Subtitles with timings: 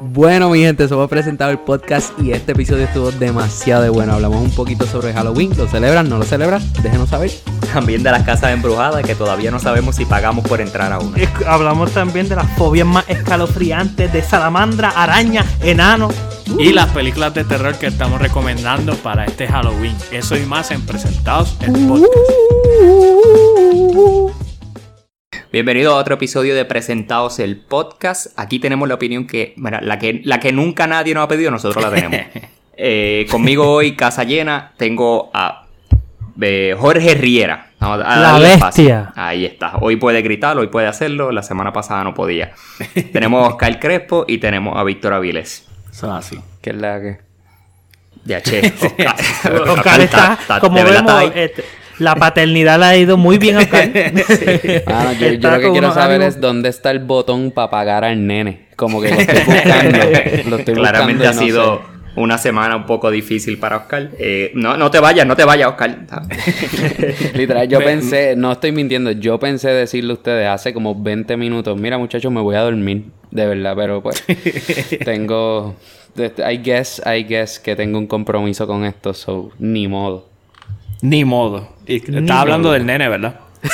[0.00, 4.12] Bueno, mi gente, somos presentado el podcast y este episodio estuvo demasiado de bueno.
[4.12, 5.52] Hablamos un poquito sobre Halloween.
[5.56, 6.08] ¿Lo celebran?
[6.08, 6.62] ¿No lo celebran?
[6.82, 7.32] Déjenos saber.
[7.72, 11.18] También de las casas embrujadas que todavía no sabemos si pagamos por entrar a una.
[11.48, 16.10] Hablamos también de las fobias más escalofriantes de salamandra, araña, enano.
[16.58, 19.96] Y las películas de terror que estamos recomendando para este Halloween.
[20.12, 22.12] Eso y más en Presentados el Podcast.
[25.50, 28.38] Bienvenido a otro episodio de Presentados el Podcast.
[28.38, 31.50] Aquí tenemos la opinión que, mira, la que, la que nunca nadie nos ha pedido,
[31.50, 32.20] nosotros la tenemos.
[32.80, 35.66] Eh, conmigo hoy, casa llena, tengo a
[36.40, 37.72] eh, Jorge Riera.
[37.80, 38.60] Vamos a La darle bestia.
[39.00, 39.12] espacio.
[39.16, 39.78] Ahí está.
[39.80, 41.32] Hoy puede gritar, hoy puede hacerlo.
[41.32, 42.52] La semana pasada no podía.
[43.12, 45.66] tenemos a Oscar Crespo y tenemos a Víctor Avilés.
[45.90, 46.38] Son así.
[46.62, 47.18] ¿Qué es la que?
[48.24, 48.72] Ya, che.
[48.72, 51.32] Oscar, Oscar está, como de verdad vemos, está ahí.
[51.34, 51.64] este,
[51.98, 53.90] la paternidad le ha ido muy bien a Oscar.
[54.86, 56.34] Ah, yo, yo lo que quiero saber ánimos.
[56.36, 58.68] es dónde está el botón para pagar al nene.
[58.76, 59.98] Como que lo estoy buscando.
[60.50, 62.20] lo estoy Claramente buscando ha no sido sé.
[62.20, 64.10] una semana un poco difícil para Oscar.
[64.18, 65.98] Eh, no, no te vayas, no te vayas, Oscar.
[67.34, 71.78] Literal, yo pensé, no estoy mintiendo, yo pensé decirle a ustedes hace como 20 minutos,
[71.78, 74.24] mira muchachos, me voy a dormir, de verdad, pero pues
[75.04, 75.76] tengo,
[76.16, 80.27] I guess, I guess que tengo un compromiso con esto, so, ni modo.
[81.02, 81.76] Ni modo.
[81.86, 82.72] Y estaba hablando modo.
[82.74, 83.34] del nene, ¿verdad?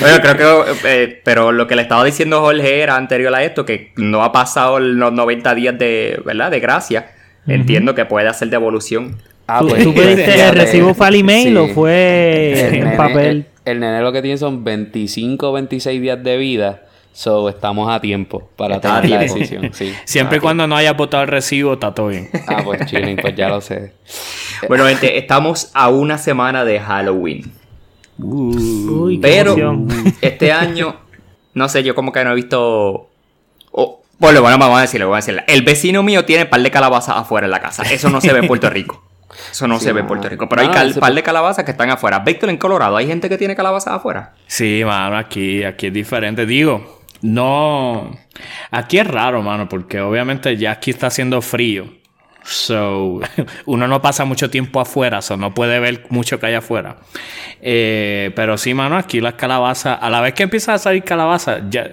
[0.00, 3.64] Bueno, creo que, eh, pero lo que le estaba diciendo Jorge era anterior a esto,
[3.64, 6.50] que no ha pasado los 90 días de, ¿verdad?
[6.50, 7.10] De gracia.
[7.46, 9.16] Entiendo que puede hacer devolución.
[9.46, 11.56] Ah, ¿Tú, pues, tú pediste el de- recibo fue al email sí.
[11.56, 13.46] o fue El en nene- papel?
[13.64, 16.82] El, el nene lo que tiene son 25 o 26 días de vida,
[17.16, 19.70] so estamos a tiempo para tomar la decisión.
[19.72, 22.28] Sí, Siempre y cuando no hayas votado el recibo, está todo bien.
[22.46, 23.92] Ah, pues chilling, pues ya lo sé.
[24.68, 27.52] Bueno, gente, estamos a una semana de Halloween.
[28.18, 29.88] Uy, qué Pero emoción.
[30.20, 30.96] este año,
[31.54, 33.08] no sé, yo como que no he visto.
[33.72, 35.42] Oh, bueno, bueno, vamos a decirlo, vamos a decirlo.
[35.46, 37.82] El vecino mío tiene par de calabazas afuera en la casa.
[37.82, 39.02] Eso no se ve en Puerto Rico.
[39.50, 40.06] Eso no Sí, se ve en.
[40.06, 40.48] Puerto Rico.
[40.48, 42.20] Pero hay ese- par de calabazas que están afuera.
[42.20, 44.32] Víctor, en Colorado, ¿hay gente que tiene calabazas afuera?
[44.46, 46.46] Sí, mano, aquí, aquí es diferente.
[46.46, 48.16] Digo, no.
[48.70, 51.94] Aquí es raro, mano, porque obviamente ya aquí está haciendo frío.
[52.44, 53.20] So,
[53.66, 56.96] uno no pasa mucho tiempo afuera, so no puede ver mucho que hay afuera.
[57.60, 61.62] Eh, pero sí, mano, aquí las calabazas, a la vez que empiezan a salir calabazas,
[61.70, 61.88] ya,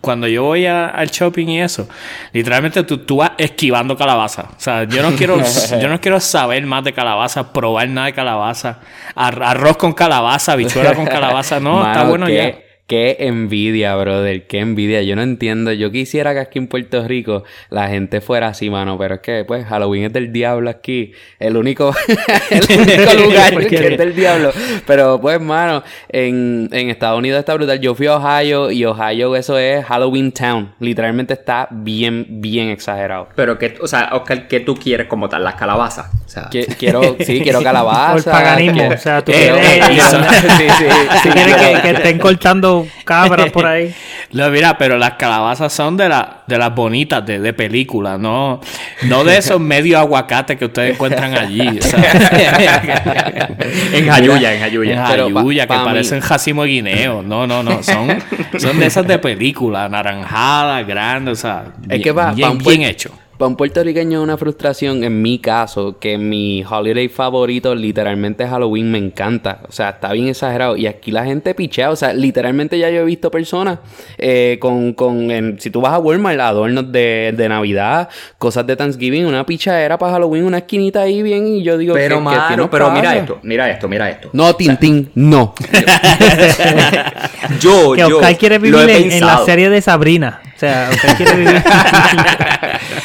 [0.00, 1.88] cuando yo voy a- al shopping y eso,
[2.32, 4.46] literalmente tú, tú vas esquivando calabazas.
[4.56, 5.36] O sea, yo no quiero,
[5.82, 8.78] yo no quiero saber más de calabaza, probar nada de calabaza,
[9.14, 12.67] ar- arroz con calabaza, bichuela con calabaza, no, está bueno qué, ya.
[12.88, 14.46] Qué envidia, brother.
[14.46, 15.02] Qué envidia.
[15.02, 15.72] Yo no entiendo.
[15.72, 18.96] Yo quisiera que aquí en Puerto Rico la gente fuera así, mano.
[18.96, 21.12] Pero es que, pues, Halloween es del diablo aquí.
[21.38, 21.94] El único,
[22.50, 24.52] el único lugar ¿Por que es del diablo.
[24.86, 27.78] Pero, pues, mano, en, en Estados Unidos está brutal.
[27.78, 30.72] Yo fui a Ohio y Ohio eso es Halloween Town.
[30.80, 33.28] Literalmente está bien, bien exagerado.
[33.36, 35.44] Pero que, o sea, Oscar, ¿qué tú quieres como tal?
[35.44, 36.06] Las calabazas.
[36.24, 36.48] O sea,
[36.78, 38.14] quiero, sí, quiero calabaza.
[38.14, 38.78] O el paganismo.
[38.78, 41.90] quiero- O sea, tú Eh, quieres, eh, sí, sí, tú sí, quieres quiero- que, que
[41.96, 43.94] estén cortando cabras por ahí.
[44.30, 48.60] No, mira, pero las calabazas son de, la, de las bonitas de, de película, no,
[49.04, 51.66] no de esos medio aguacates que ustedes encuentran allí.
[51.78, 51.98] o sea.
[53.94, 54.96] en Jayuya, en En Jayuya.
[55.02, 57.22] Pa- Jayuya, que pa' parecen jacimo de guineo.
[57.22, 57.82] No, no, no.
[57.82, 58.08] Son,
[58.58, 62.82] son de esas de película, anaranjadas, grandes, o sea, Es bien, que va, bien, un
[62.82, 63.10] hecho.
[63.38, 68.50] Para un puertorriqueño es una frustración, en mi caso, que mi holiday favorito literalmente es
[68.50, 69.60] Halloween, me encanta.
[69.68, 70.76] O sea, está bien exagerado.
[70.76, 71.90] Y aquí la gente pichea.
[71.90, 73.78] O sea, literalmente ya yo he visto personas
[74.18, 78.74] eh, con, con en- si tú vas a Walmart, adornos de, de Navidad, cosas de
[78.74, 81.46] Thanksgiving, una pichadera para Halloween, una esquinita ahí bien.
[81.46, 84.30] Y yo digo, Pero, ¿qué- qué mano, pero mira esto, mira esto, mira esto.
[84.32, 85.54] No, Tintín, no.
[87.60, 90.40] Yo, Que yo Oscar quiere lo vivir he en, en la serie de Sabrina.
[90.54, 91.62] O sea, Oscar quiere vivir.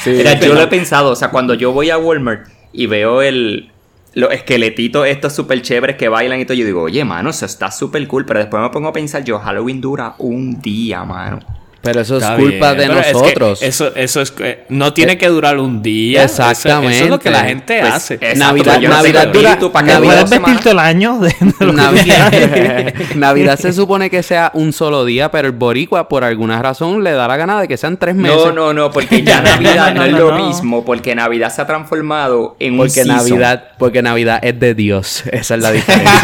[0.05, 3.69] Mira, yo lo he pensado, o sea, cuando yo voy a Walmart y veo el
[4.15, 7.71] los esqueletitos estos súper chéveres que bailan y todo, yo digo, oye, mano, eso está
[7.71, 11.39] súper cool, pero después me pongo a pensar, yo, Halloween dura un día, mano.
[11.83, 13.61] Pero eso es Está culpa bien, de pero es que nosotros.
[13.61, 16.23] eso, eso es que no tiene que durar un día.
[16.23, 16.95] Exactamente.
[16.95, 18.13] Eso, es lo que la gente Pues, hace.
[18.13, 20.63] exacto, Navidad- Navidad el dura- para que Te dure puedes dos vestir semanas.
[20.63, 21.73] todo el año de, de.
[21.73, 27.03] Navidad, Navidad se supone que sea un solo día, pero el boricua por alguna razón
[27.03, 28.37] le da la gana de que sean tres meses.
[28.45, 30.47] No, no, no, porque ya Navidad no, No, es no, lo no.
[30.47, 33.17] mismo, porque Navidad se ha transformado en un Porque season.
[33.17, 35.23] Navidad, porque Navidad es de Dios.
[35.33, 36.21] Esa es la diferencia.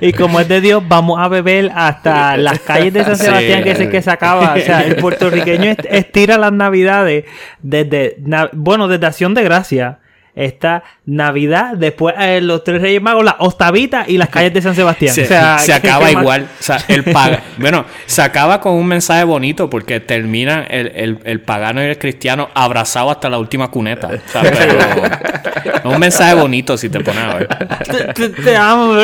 [0.00, 3.24] Y como es de Dios, vamos a beber hasta las calles de San Sí.
[3.24, 4.54] Sebastián, que es el que se acaba.
[4.54, 7.24] O sea, el puertorriqueño est- estira las navidades
[7.62, 8.16] desde,
[8.52, 9.98] bueno, desde Acción de Gracia.
[10.34, 14.74] Esta Navidad, después eh, los tres Reyes Magos, la Ostavita y las calles de San
[14.74, 15.14] Sebastián.
[15.14, 16.48] Se, o sea, se ¿qué- acaba igual.
[16.58, 21.18] O sea, el paga- bueno, se acaba con un mensaje bonito porque termina el, el-
[21.24, 24.06] el pagano y el cristiano abrazados hasta la última cuneta.
[24.08, 27.48] O sea, pero es un mensaje bonito si te pones a ver.
[27.84, 28.94] Te, te- te amo.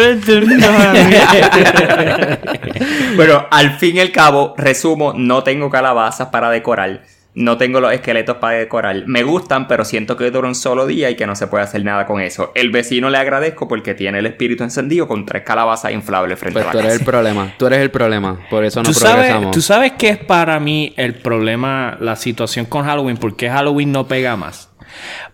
[3.16, 7.00] Bueno, al fin y al cabo, resumo, no tengo calabazas para decorar.
[7.40, 9.04] No tengo los esqueletos para decorar.
[9.06, 11.84] Me gustan, pero siento que dura un solo día y que no se puede hacer
[11.84, 12.50] nada con eso.
[12.56, 16.66] El vecino le agradezco porque tiene el espíritu encendido con tres calabazas inflables frente Pues
[16.66, 17.02] a tú la eres casa.
[17.04, 17.54] el problema.
[17.56, 18.40] Tú eres el problema.
[18.50, 19.50] Por eso no ¿Tú sabes, progresamos.
[19.52, 23.16] ¿Tú sabes qué es para mí el problema, la situación con Halloween?
[23.16, 24.70] ¿Por qué Halloween no pega más?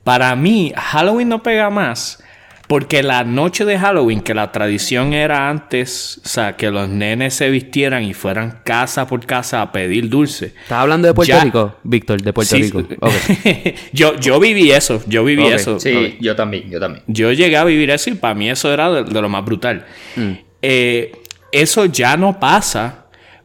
[0.03, 2.24] Para mí, Halloween no pega más
[2.67, 7.35] porque la noche de Halloween, que la tradición era antes, o sea, que los nenes
[7.35, 10.47] se vistieran y fueran casa por casa a pedir dulce.
[10.47, 11.45] ¿Estás hablando de Puerto Ya.
[11.45, 11.77] Rico?
[11.85, 12.83] Víctor, de Puerto Sí, Rico.
[12.89, 12.97] sí.
[13.01, 13.75] Ok.
[13.93, 15.79] yo, yo viví eso, yo viví eso.
[15.79, 17.05] Sí, yo también, yo también.
[17.07, 19.85] Yo llegué a vivir eso y para mí eso era de, de lo más brutal.
[20.17, 20.33] Mm.
[20.63, 21.13] Eh,
[21.53, 23.04] eso ya no pasa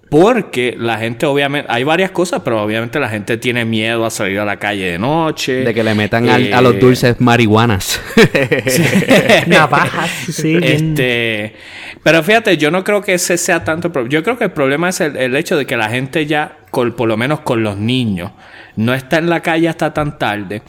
[0.09, 4.39] porque la gente obviamente, hay varias cosas, pero obviamente la gente tiene miedo a salir
[4.39, 5.63] a la calle de noche.
[5.63, 8.01] De que le metan al- Eh, a los dulces marihuanas.
[9.47, 10.57] Navajas, sí.
[10.61, 11.55] Este,
[12.03, 14.11] pero fíjate, yo no creo que ese sea tanto el problema.
[14.13, 16.93] Yo creo que el problema es el, el hecho de que la gente ya, con-
[16.93, 18.31] por lo menos con los niños,
[18.75, 20.61] no está en la calle hasta tan tarde.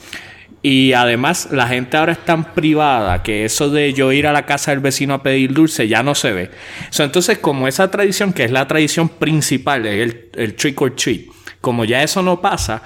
[0.62, 4.44] Y además la gente ahora es tan privada que eso de yo ir a la
[4.44, 6.50] casa del vecino a pedir dulce ya no se ve.
[6.90, 10.94] So, entonces, como esa tradición, que es la tradición principal, es el, el trick or
[10.94, 11.22] treat,
[11.62, 12.82] como ya eso no pasa,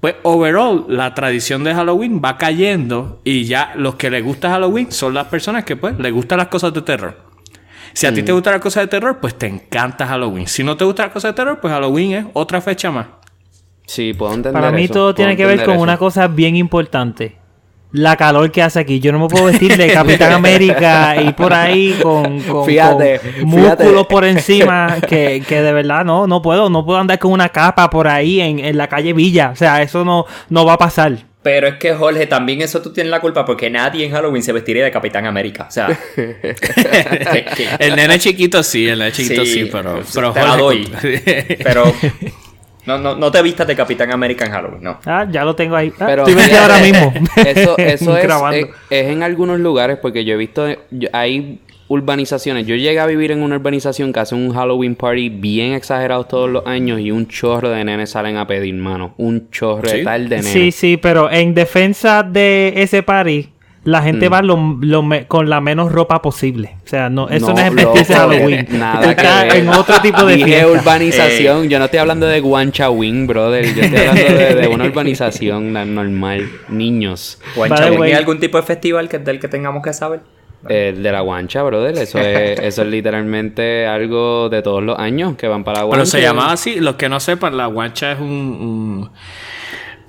[0.00, 4.92] pues overall la tradición de Halloween va cayendo y ya los que les gusta Halloween
[4.92, 7.28] son las personas que pues les gustan las cosas de terror.
[7.92, 10.46] Si a ti te gustan las cosas de terror, pues te encanta Halloween.
[10.46, 13.06] Si no te gustan las cosas de terror, pues Halloween es otra fecha más.
[13.88, 15.82] Sí, puedo entender Para mí eso, todo puedo tiene que ver con eso.
[15.82, 17.36] una cosa bien importante.
[17.90, 19.00] La calor que hace aquí.
[19.00, 23.30] Yo no me puedo vestir de Capitán América y por ahí con, con, Fíjate, con
[23.30, 23.46] fíjate.
[23.46, 26.68] músculos por encima que, que de verdad no, no puedo.
[26.68, 29.50] No puedo andar con una capa por ahí en, en la calle Villa.
[29.52, 31.16] O sea, eso no, no va a pasar.
[31.42, 34.52] Pero es que, Jorge, también eso tú tienes la culpa porque nadie en Halloween se
[34.52, 35.64] vestiría de Capitán América.
[35.68, 35.88] O sea,
[37.78, 40.90] El nene chiquito sí, el nene chiquito sí, Sí, pero, te pero la doy.
[41.62, 41.94] pero
[42.88, 44.98] no, no, no te vistas de Capitán América en Halloween, no.
[45.06, 45.92] Ah, ya lo tengo ahí.
[46.00, 47.12] Ah, Pero estoy vestido ahora mismo.
[47.44, 48.56] Eso, eso es, Grabando.
[48.56, 52.66] es, es en algunos lugares, porque yo he visto, yo- hay urbanizaciones.
[52.66, 56.50] Yo llegué a vivir en una urbanización que hace un Halloween party bien exagerado todos
[56.50, 59.14] los años y un chorro de nenes salen a pedir mano.
[59.16, 60.04] Un chorro de ¿Sí?
[60.04, 60.52] tal de nenes.
[60.52, 63.48] Sí, sí, pero en defensa de ese party,
[63.88, 66.76] la gente va lo- lo me- con la menos ropa posible.
[66.84, 68.66] O sea, no, eso no, es vestirse Halloween.
[68.72, 70.68] Nada Tú estás que en otro tipo de Dije fiesta.
[70.68, 71.68] urbanización.
[71.68, 73.64] Yo no estoy hablando de Guanchawing, brother.
[73.74, 76.48] Yo estoy hablando de, de una urbanización normal.
[76.68, 77.40] Niños.
[77.56, 80.20] ¿O By the way- ¿Hay algún tipo de festival que, del que tengamos que saber?
[80.68, 81.96] El de la guancha, brother.
[81.96, 85.98] Eso es, eso es literalmente algo de todos los años que van para la guancha.
[86.00, 88.26] Pero se llamaba así, los que no sepan, la guancha es un...
[88.26, 89.10] un-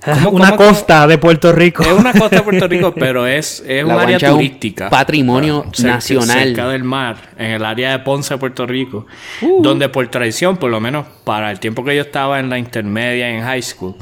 [0.24, 1.82] ¿Cómo- una cómo- costa de Puerto Rico.
[1.82, 4.88] Es una costa de Puerto Rico, pero es, es un área es un turística.
[4.90, 6.38] patrimonio Cerca- nacional.
[6.48, 9.06] Cerca del mar, en el área de Ponce, Puerto Rico.
[9.42, 9.62] Uh.
[9.62, 13.28] Donde por tradición, por lo menos para el tiempo que yo estaba en la intermedia
[13.28, 13.94] en high school,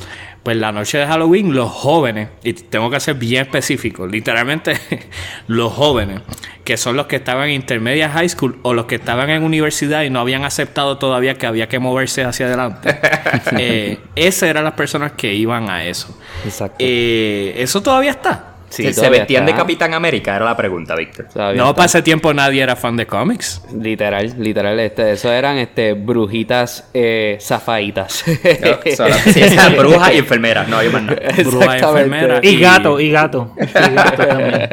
[0.48, 4.80] pues la noche de Halloween, los jóvenes, y tengo que ser bien específico, literalmente
[5.46, 6.22] los jóvenes,
[6.64, 10.04] que son los que estaban en intermedia high school o los que estaban en universidad
[10.04, 12.98] y no habían aceptado todavía que había que moverse hacia adelante.
[13.58, 16.18] eh, esas eran las personas que iban a eso.
[16.46, 16.76] Exacto.
[16.78, 18.54] Eh, eso todavía está.
[18.70, 19.54] Sí, ¿Se- ¿Se todavía vestían de.
[19.54, 20.36] Capitán América?
[20.36, 21.26] Era la pregunta, Víctor.
[21.34, 21.74] No, está.
[21.74, 23.62] para ese tiempo nadie era fan de cómics.
[23.74, 24.78] Literal, literal.
[24.80, 28.24] Este, eso eran este, brujitas eh, zafaitas.
[28.26, 28.32] No,
[29.32, 30.68] sí, esas brujas y enfermeras.
[30.68, 31.18] No, hay más nada.
[31.44, 32.40] Bruja enfermera.
[32.42, 33.54] Y gato, y gato.
[33.58, 34.68] Y gato también.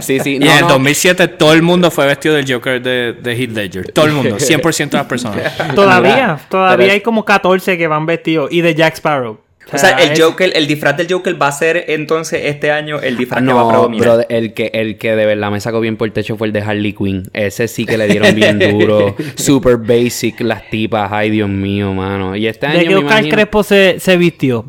[0.00, 0.34] sí, sí.
[0.36, 0.68] Y No, en el no.
[0.70, 3.92] 2007 todo el mundo fue vestido del Joker de, de Heath Ledger.
[3.92, 5.56] Todo el mundo, 100% de las personas.
[5.74, 8.50] Todavía, todavía hay como 14 que van vestidos.
[8.52, 9.38] Y de Jack Sparrow.
[9.72, 13.16] O sea, el Joker, el disfraz del Joker va a ser entonces este año el
[13.16, 14.08] disfraz que va a No, predominar.
[14.18, 16.52] bro, el que, el que de verdad me sacó bien por el techo fue el
[16.52, 17.24] de Harley Quinn.
[17.32, 19.16] Ese sí que le dieron bien duro.
[19.36, 21.10] Super basic, las tipas.
[21.10, 22.36] Ay, Dios mío, mano.
[22.36, 24.66] Y este año ¿De qué Oscar imagino- Crespo se, se vistió?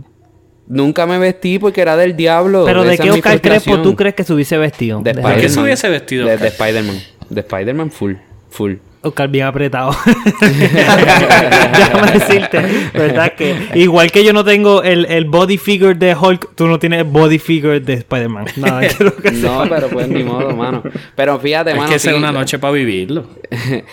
[0.68, 2.64] Nunca me vestí porque era del diablo.
[2.66, 5.02] Pero ¿de Esa qué Oscar Crespo tú crees que se hubiese vestido?
[5.02, 7.00] De De- ¿Por qué se hubiese vestido, De, de Spider-Man.
[7.30, 8.14] De Spider-Man full.
[8.50, 8.74] Full.
[9.06, 9.92] Oscar bien apretado.
[10.42, 12.60] Déjame decirte,
[12.94, 13.34] ¿verdad?
[13.34, 17.00] Que igual que yo no tengo el, el body figure de Hulk, tú no tienes
[17.00, 18.46] el body figure de Spider-Man.
[18.58, 20.84] Nada, quiero que No, pero pues ni modo, mano.
[21.16, 21.90] Pero fíjate, Es mano.
[21.90, 23.28] que esa es sí, una noche para vivirlo.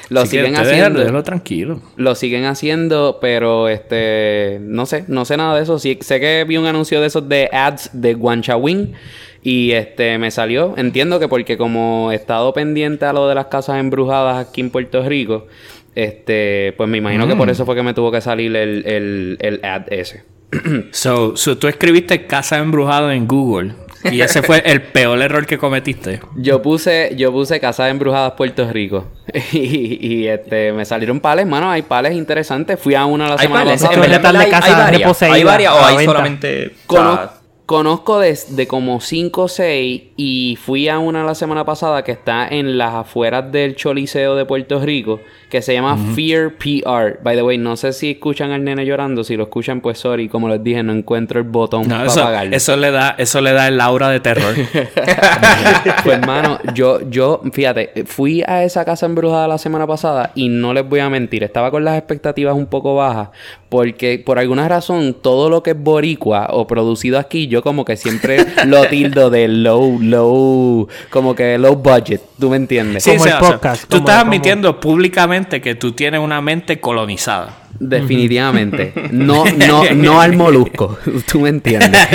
[0.09, 0.99] Lo Así que siguen haciendo.
[1.00, 1.81] déjenlo tranquilo.
[1.97, 4.59] Lo siguen haciendo, pero este.
[4.62, 5.78] No sé, no sé nada de eso.
[5.78, 8.95] Sí, sé que vi un anuncio de esos de ads de Guanchawin.
[9.43, 13.47] Y este me salió, entiendo que porque como he estado pendiente a lo de las
[13.47, 15.47] casas embrujadas aquí en Puerto Rico,
[15.95, 19.37] este, pues me imagino que por eso fue que me tuvo que salir el, el,
[19.41, 20.25] el ad ese.
[20.93, 23.73] So, so, tú escribiste casa embrujada en Google
[24.11, 26.21] y ese fue el peor error que cometiste.
[26.37, 29.07] Yo puse, yo puse Casas Embrujadas Puerto Rico.
[29.53, 32.79] y, y, este me salieron pales, mano, hay pales interesantes.
[32.79, 34.05] Fui a una la Hay semana pales, pasada.
[34.05, 35.23] en de hay, casa hay varias.
[35.23, 36.13] Hay varias o hay venta.
[36.13, 36.67] solamente.
[36.67, 37.31] o Cono- sea,
[37.66, 42.12] conozco de, de como 5 o 6 y fui a una la semana pasada que
[42.12, 47.23] está en las afueras del Choliseo de Puerto Rico que se llama Fear PR.
[47.23, 50.28] By the way, no sé si escuchan al nene llorando, si lo escuchan pues sorry,
[50.28, 52.57] como les dije, no encuentro el botón No, para eso, apagarlo.
[52.57, 54.54] eso le da, eso le da el aura de terror.
[56.04, 60.73] pues hermano, yo, yo, fíjate, fui a esa casa embrujada la semana pasada y no
[60.73, 63.28] les voy a mentir, estaba con las expectativas un poco bajas
[63.73, 67.97] porque por alguna razón todo lo que es boricua o producido aquí yo como que
[67.97, 73.02] siempre lo tildo de low, low, como que low budget, ¿tú me entiendes?
[73.02, 77.61] Como el podcast, tú estás como- admitiendo públicamente que tú tienes una mente colonizada.
[77.81, 78.93] Definitivamente.
[79.11, 80.99] No, no, no al molusco.
[81.26, 82.07] Tú me entiendes.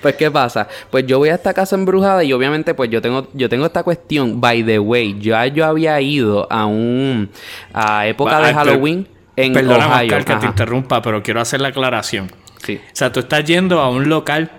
[0.00, 0.68] pues, ¿qué pasa?
[0.90, 3.82] Pues yo voy a esta casa embrujada y obviamente, pues yo tengo, yo tengo esta
[3.82, 4.40] cuestión.
[4.40, 7.30] By the way, ya yo había ido a un
[7.74, 10.16] a época de Halloween en Perdona, Ohio.
[10.16, 12.30] Oscar, que te interrumpa, pero quiero hacer la aclaración.
[12.64, 12.80] Sí.
[12.84, 14.50] O sea, tú estás yendo a un local,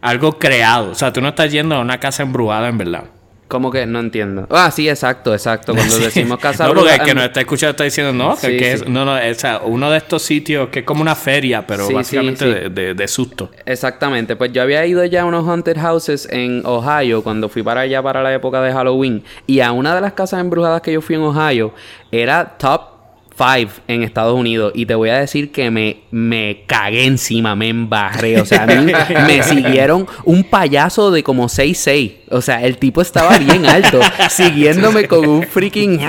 [0.00, 0.90] algo creado.
[0.90, 3.04] O sea, tú no estás yendo a una casa embrujada en verdad.
[3.48, 3.84] ¿Cómo que?
[3.84, 4.46] No entiendo.
[4.50, 5.74] Ah, sí, exacto, exacto.
[5.76, 6.02] Cuando Sí.
[6.04, 8.72] decimos casa No, porque el que nos está escuchando está diciendo, no, que, Sí, que
[8.72, 11.86] es, no, no, o sea, uno de estos sitios que es como una feria, pero
[11.86, 12.46] Sí, básicamente.
[12.46, 13.50] De, de- de susto.
[13.66, 17.82] Exactamente, pues yo había ido ya a unos haunted houses en Ohio cuando fui para
[17.82, 21.02] allá para la época de Halloween y a una de las casas embrujadas que yo
[21.02, 21.74] fui en Ohio
[22.10, 22.91] era top
[23.36, 27.68] 5 en Estados Unidos y te voy a decir que me, me cagué encima, me
[27.68, 28.92] embarré, o sea, a mí
[29.26, 35.06] me siguieron un payaso de como 6'6", o sea, el tipo estaba bien alto, siguiéndome
[35.08, 36.00] con un freaking...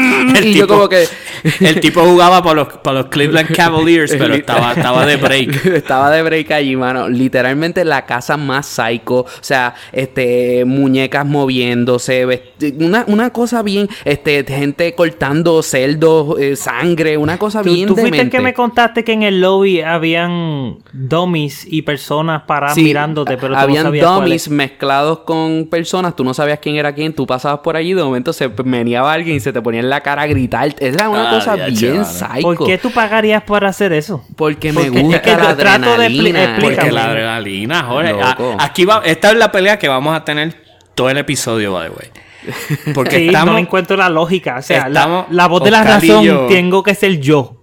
[0.36, 1.04] El y yo tipo- como que...
[1.60, 5.64] El tipo jugaba para los, para los Cleveland Cavaliers, pero estaba, estaba de break.
[5.66, 7.08] Estaba de break allí, mano.
[7.08, 9.20] Literalmente la casa más psycho.
[9.20, 12.42] O sea, este, muñecas moviéndose,
[12.78, 17.96] una, una cosa bien, este, gente cortando cerdos, eh, sangre, una cosa ¿Tú, bien tú
[17.96, 22.82] fuiste el que me contaste que en el lobby habían dummies y personas paradas Sí,
[22.84, 24.50] mirándote, pero tú habían no sabías dummies es.
[24.50, 28.32] mezclados con personas, tú no sabías quién era quién, tú pasabas por allí, de momento
[28.32, 30.74] se meneaba alguien y se te ponía en la cara a gritar.
[30.80, 32.40] Era una Ah, cosa ya, bien psycho.
[32.40, 34.24] ¿Por qué tú pagarías por hacer eso?
[34.36, 36.58] Porque me Porque- gusta la Trato de expli- adrenalina.
[36.62, 38.16] Porque la adrenalina, joder.
[38.58, 40.62] Aquí va, esta es la pelea que vamos a tener
[40.94, 42.94] todo el episodio, by the way.
[42.94, 43.52] Porque Sí, estamos.
[43.52, 44.56] no encuentro la lógica.
[44.58, 47.59] O sea, la, estamos- la voz de la razón yo- tengo que ser yo.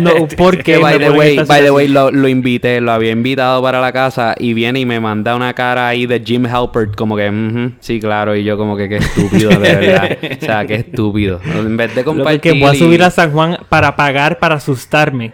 [0.00, 3.10] No, ¿por qué Que by the way, by the way lo, lo invité, lo había
[3.12, 6.94] invitado para la casa y viene y me manda una cara ahí de Jim Halpert,
[6.96, 10.18] como que, "Ujú, sí, claro, y yo como que qué estúpido, de verdad.
[10.42, 11.40] o sea, qué estúpido.
[11.44, 12.40] En vez de Lo compartir...
[12.40, 15.28] que voy a subir a San Juan para pagar, para asustarme.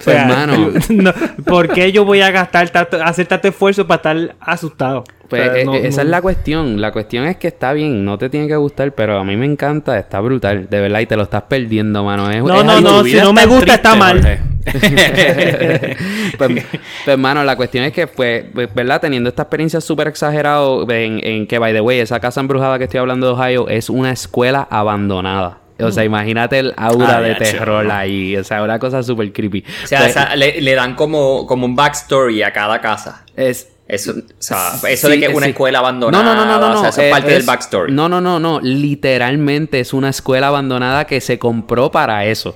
[0.00, 0.70] O Pues, sea, hermano.
[0.88, 1.12] no,
[1.44, 5.04] ¿por qué yo voy a gastar tanto, hacer tanto esfuerzo para estar asustado?
[5.30, 6.80] Pues O sea, eh, no- eh, esa no- es la cuestión.
[6.80, 9.46] La cuestión es que está bien, no te tiene que gustar, pero a mí me
[9.46, 12.28] encanta, está brutal, de verdad, y te lo estás perdiendo, mano.
[12.30, 14.20] Es, No, es no, no, si no me gusta, está mal.
[14.62, 14.76] Pues,
[16.38, 16.64] pues,
[17.06, 19.00] hermano, la cuestión es que, pues, pues, ¿verdad?
[19.00, 22.84] Teniendo esta experiencia súper exagerada en, en que, by the way, esa casa embrujada que
[22.84, 25.58] estoy hablando de Ohio es una escuela abandonada.
[25.82, 28.36] O sea, imagínate el aura Ah, de terror ahí.
[28.36, 29.64] O sea, una cosa súper creepy.
[29.82, 30.00] O sea,
[30.34, 33.24] Pues, le dan como, como un backstory a cada casa.
[33.34, 35.50] es, Eso, o sea, eso de que es una sí.
[35.50, 36.22] escuela abandonada.
[36.22, 36.78] No, no, no, no, no.
[36.78, 37.92] O sea, eso es eh, parte del backstory.
[37.92, 38.60] No, no, no, no.
[38.60, 42.54] Literalmente es una escuela abandonada que se compró para eso.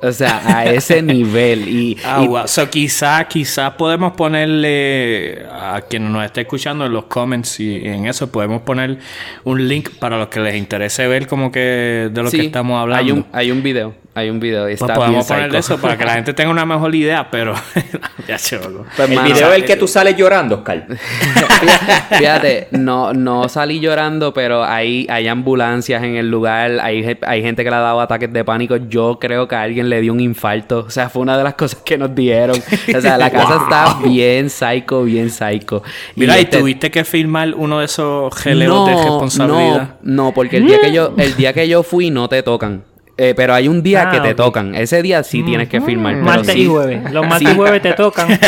[0.00, 1.68] O sea, a ese nivel.
[1.68, 2.42] Y, Ah, y- wow.
[2.46, 8.06] So, quizá, quizá podemos ponerle a quien nos esté escuchando en los comments y en
[8.06, 8.98] eso podemos poner
[9.44, 12.80] un link para los que les interese ver como que de lo sí, que estamos
[12.80, 13.04] hablando.
[13.04, 13.94] Hay un, hay un video.
[14.14, 14.68] Hay un video.
[14.68, 15.74] y Pues Está podemos bien poner psycho.
[15.74, 17.54] eso para que la gente tenga una mejor idea, pero
[18.26, 18.36] ya.
[18.36, 20.86] Pues, el mano, video es el que tú sales llorando, Oscar.
[22.18, 27.42] Fíjate, no, no salí llorando, pero hay, hay ambulancias en el lugar, hay, ge- hay
[27.42, 28.76] gente que le ha dado ataques de pánico.
[28.76, 30.84] Yo creo que a alguien le dio un infarto.
[30.86, 32.56] O sea, fue una de las cosas que nos dijeron.
[32.96, 35.82] O sea, la casa está bien psycho, bien psycho.
[36.16, 39.96] Mira, y, este- tuviste que firmar uno de esos geleos de responsabilidad.
[40.02, 42.84] No, no, porque el día que yo, el día que yo fui no te tocan.
[43.20, 44.76] Eh, pero hay un día Ah, que te tocan.
[44.76, 46.12] Ese día sí tienes que firmar.
[46.14, 47.10] pero Martes sí- y jueves.
[47.12, 47.52] Los martes Sí.
[47.52, 48.28] y jueves te tocan.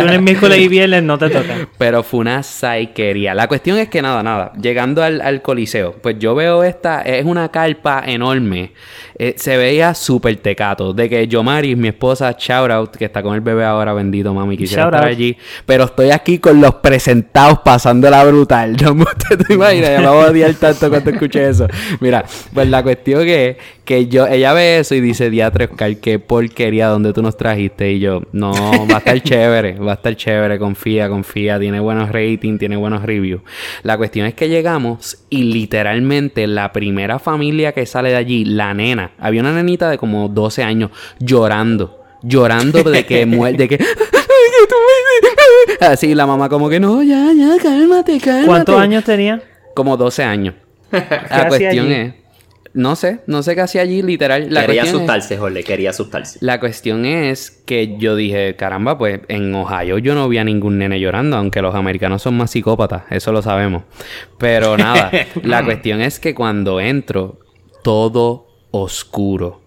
[0.00, 1.68] Lunes, miércoles y viernes no te tocan.
[1.76, 3.34] Pero fue una saiquería.
[3.34, 4.52] La cuestión es que nada, nada.
[4.60, 8.72] Llegando al, al coliseo, pues yo veo esta, es una carpa enorme.
[9.16, 10.92] Eh, se veía súper tecato.
[10.92, 14.56] De que Yomaris, mi esposa, shout out, que está con el bebé ahora, bendito mami,
[14.56, 15.14] quisiera Shout estar out.
[15.16, 15.36] allí.
[15.66, 18.76] Pero estoy aquí con los presentados pasándola brutal.
[18.84, 21.66] No me usted te imaginas, ya me voy a odiar tanto cuando escuché eso.
[22.00, 26.18] Mira, pues la cuestión es que yo, ella ve eso y dice, diatre Oscar, qué
[26.18, 27.92] porquería donde tú nos trajiste.
[27.92, 28.52] Y yo, no,
[28.90, 33.02] va a estar chévere, va a estar chévere, confía, confía, tiene buenos ratings, tiene buenos
[33.02, 33.42] reviews.
[33.82, 38.72] La cuestión es que llegamos y literalmente la primera familia que sale de allí, la
[38.74, 43.78] nena, había una nenita de como 12 años llorando, llorando de que muere, de que...
[45.80, 48.46] Así la mamá como que no, ya, ya, cálmate, cálmate.
[48.46, 49.42] ¿Cuántos años tenía?
[49.74, 50.54] Como 12 años.
[50.90, 51.94] La cuestión allí?
[51.94, 52.14] es,
[52.74, 54.48] no sé, no sé qué hacía allí, literal.
[54.52, 56.38] La quería cuestión es- asustarse, Jorge, quería asustarse.
[56.42, 60.78] la cuestión es que yo dije, caramba, pues en Ohio yo no vi a ningún
[60.78, 63.84] nene llorando, aunque los americanos son más psicópatas, eso lo sabemos.
[64.38, 65.10] Pero nada,
[65.42, 67.38] la cuestión es que cuando entro,
[67.82, 69.60] todo oscuro.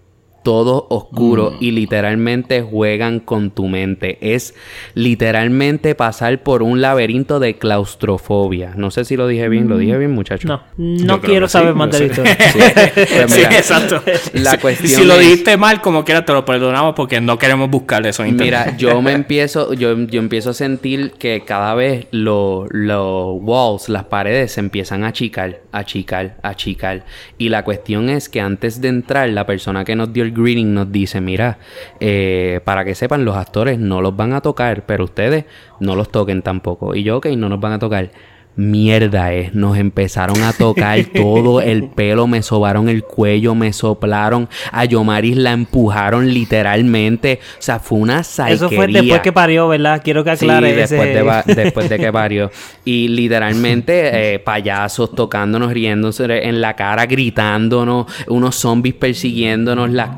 [0.48, 1.56] Todo oscuro Mm.
[1.60, 4.18] y literalmente juegan con tu mente.
[4.22, 4.56] Es
[4.94, 8.72] literalmente pasar por un laberinto de claustrofobia.
[8.78, 10.48] No sé si lo dije bien, lo dije bien, muchachos.
[10.50, 12.38] No, no quiero saber sí, más de la historia.
[12.96, 14.02] Pues sí, exacto.
[14.36, 17.38] la Si- cuestión Si lo es- dijiste mal, como quiera te lo perdonamos porque no
[17.38, 18.38] queremos buscar eso en.
[18.38, 24.06] Mira, yo me empiezo, yo, yo empiezo a sentir que cada vez los walls, las
[24.06, 27.04] paredes se empiezan a achicar, achicar, achicar.
[27.38, 30.74] Y la cuestión es que antes de entrar, la persona que nos dio el greeting
[30.74, 31.58] nos dice, mira,
[32.00, 35.46] eh, para que sepan, los actores no los van a tocar, pero ustedes
[35.80, 36.96] no los toquen tampoco.
[36.96, 38.12] Y yo, ok, no nos van a tocar.
[38.58, 44.50] Mierda es, nos empezaron a tocar todo el pelo, me sobaron el cuello, me soplaron,
[44.72, 48.56] a Yomaris la empujaron literalmente, o sea, fue una saiquería.
[48.68, 50.02] Eso fue después que parió, ¿verdad?
[50.04, 51.14] Quiero que Sí, aclare después, ese...
[51.18, 52.52] de, va- después de que parió.
[52.84, 60.10] Y literalmente eh, payasos tocándonos, riéndose en la cara, gritándonos, unos zombies persiguiéndonos, las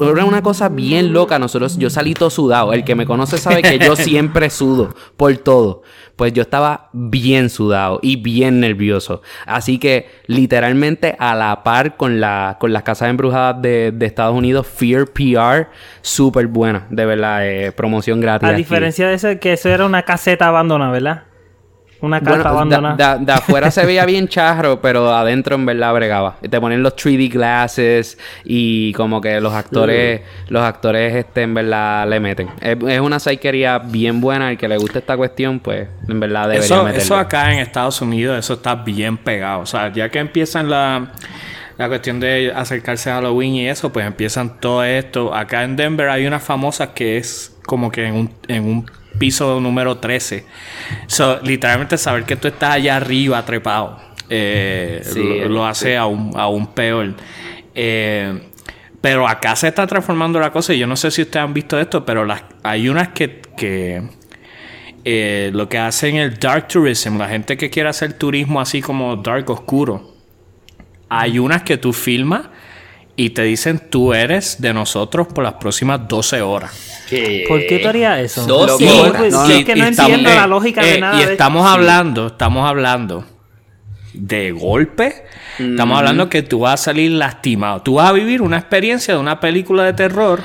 [0.00, 1.38] era una cosa bien loca.
[1.38, 2.72] Nosotros, yo salí todo sudado.
[2.72, 5.82] El que me conoce sabe que yo siempre sudo por todo.
[6.16, 9.22] Pues yo estaba bien sudado y bien nervioso.
[9.46, 14.36] Así que literalmente a la par con, la, con las casas embrujadas de, de Estados
[14.36, 15.68] Unidos, Fear PR,
[16.02, 18.48] súper buena, de verdad, eh, promoción gratis.
[18.48, 18.58] A aquí.
[18.58, 21.22] diferencia de eso, que eso era una caseta abandonada, ¿verdad?
[22.04, 22.96] Una casa Bueno, abandonada.
[22.96, 26.36] da- da- de afuera se veía bien charro, pero adentro en verdad bregaba.
[26.48, 32.08] Te ponen los 3D glasses y como que los actores, los actores este en verdad
[32.08, 32.48] le meten.
[32.60, 34.50] Es, es una saiquería bien buena.
[34.50, 37.02] El que le guste esta cuestión, pues en verdad debería Eso, meterle.
[37.02, 39.60] eso acá en Estados Unidos, eso está bien pegado.
[39.60, 41.08] O sea, ya que empiezan la,
[41.78, 45.34] la cuestión de acercarse a Halloween y eso, pues empiezan todo esto.
[45.34, 49.60] Acá en Denver hay una famosa que es como que en un, en un piso
[49.60, 50.44] número 13.
[51.06, 56.32] So, literalmente saber que tú estás allá arriba trepado eh, Sí, lo, lo hace aún,
[56.34, 57.14] aún peor.
[57.74, 58.40] Eh,
[59.00, 61.78] pero acá se está transformando la cosa y yo no sé si ustedes han visto
[61.78, 64.02] esto, pero las, hay unas que, que
[65.04, 69.16] eh, lo que hacen el dark tourism, la gente que quiere hacer turismo así como
[69.16, 70.14] dark oscuro.
[71.10, 72.46] Hay unas que tú filmas
[73.16, 76.72] y te dicen tú eres de nosotros por las próximas 12 horas.
[77.48, 78.46] ¿Por qué tú harías eso?
[78.46, 79.14] Dos Sí, horas.
[79.18, 81.22] pues, No, sí, no, es que no entiendo eh, la lógica eh, de nada.
[81.22, 83.24] Y de- estamos hablando, estamos hablando
[84.12, 85.24] de golpe.
[85.58, 87.82] Estamos hablando que tú vas a salir lastimado.
[87.82, 90.40] Tú vas a vivir una experiencia de una película de terror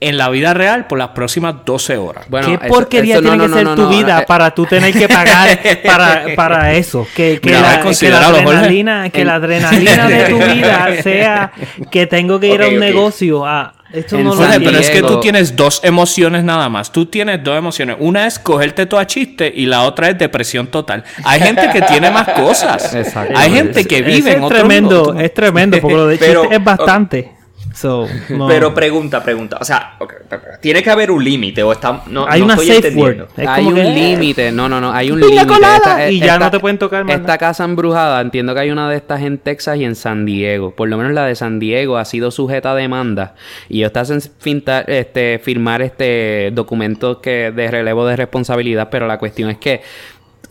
[0.00, 2.26] en la vida real por las próximas 12 horas.
[2.28, 4.20] Bueno, ¿Qué eso- porquería eso no, tiene no, que no, ser no, tu no, vida
[4.20, 7.06] eh, para tú tener que pagar para, para eso?
[7.16, 11.52] Que, que Mira, la, que adrenalina, que la adrenalina de tu vida sea
[11.90, 13.44] que tengo que ir a un negocio.
[13.46, 16.92] Ah, esto En no pero es que tú tienes dos emociones nada más.
[16.92, 17.96] Tú tienes dos emociones.
[17.98, 21.04] Una es cogerte todo a chiste y la otra es depresión total.
[21.24, 22.94] Hay gente que tiene más cosas.
[22.94, 23.32] Exacto.
[23.36, 25.20] Hay gente que vive en es otro tremendo, mundo.
[25.20, 27.37] es tremendo, porque lo de Pero- chiste es bastante.
[27.80, 28.48] So, no.
[28.48, 29.58] Pero pregunta, pregunta.
[29.60, 29.96] O sea,
[30.60, 32.02] tiene que haber un límite o está.
[32.08, 33.24] No, hay no una estoy safe entendiendo.
[33.26, 33.40] word.
[33.40, 35.46] Es hay un que- límite, no, no, no, hay un límite.
[36.10, 38.96] y ya no te pueden tocar más Esta casa embrujada, entiendo que hay una de
[38.96, 40.72] estas en Texas y en San Diego.
[40.74, 43.34] Por lo menos la de San Diego ha sido sujeta a demanda
[43.68, 49.06] y ellos te hacen finta- este, firmar este documentos que de relevo de responsabilidad, pero
[49.06, 49.82] la cuestión es que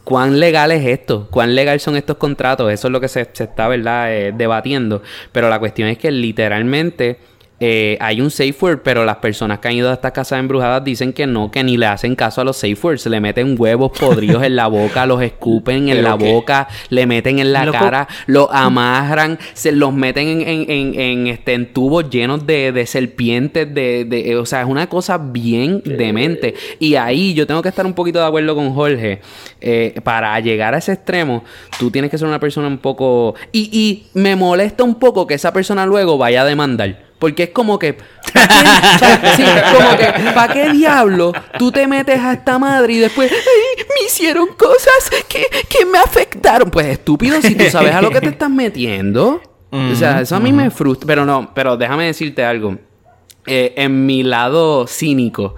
[0.07, 1.27] ¿Cuán legal es esto?
[1.29, 2.71] ¿Cuán legal son estos contratos?
[2.71, 4.15] Eso es lo que se, está, ¿verdad?
[4.15, 5.01] eh, debatiendo.
[5.33, 7.19] Pero la cuestión es que literalmente
[7.59, 10.83] eh, hay un safe word, pero las personas que han ido a estas casas embrujadas
[10.83, 13.05] dicen que no, que ni le hacen caso a los safe words.
[13.07, 16.31] Le meten huevos podridos en la boca, los escupen en ¿Pero la qué?
[16.31, 17.79] boca, le meten en la Loco.
[17.79, 22.71] cara, los amarran, se los meten en, en, en, en, este, en tubos llenos de,
[22.71, 26.53] de serpientes, de, de- o sea, es una cosa bien demente.
[26.79, 29.21] Y ahí yo tengo que estar un poquito de acuerdo con Jorge.
[29.61, 31.43] eh, para llegar a ese extremo,
[31.79, 33.33] tú tienes que ser una persona un poco...
[33.51, 37.06] Y, y me molesta un poco que esa persona luego vaya a demandar.
[37.19, 37.97] Porque es como que.
[39.35, 39.43] Sí,
[39.75, 40.31] como que.
[40.33, 43.31] ¿Para qué diablo tú te metes a esta madre y después.
[43.31, 46.69] "Ay, me hicieron cosas que, que me afectaron.
[46.69, 49.41] Pues estúpido, si tú sabes a lo que te estás metiendo.
[49.71, 51.07] o sea, eso a mí me frustra.
[51.07, 52.77] Pero no, pero déjame decirte algo.
[53.47, 55.55] Eh, en mi lado cínico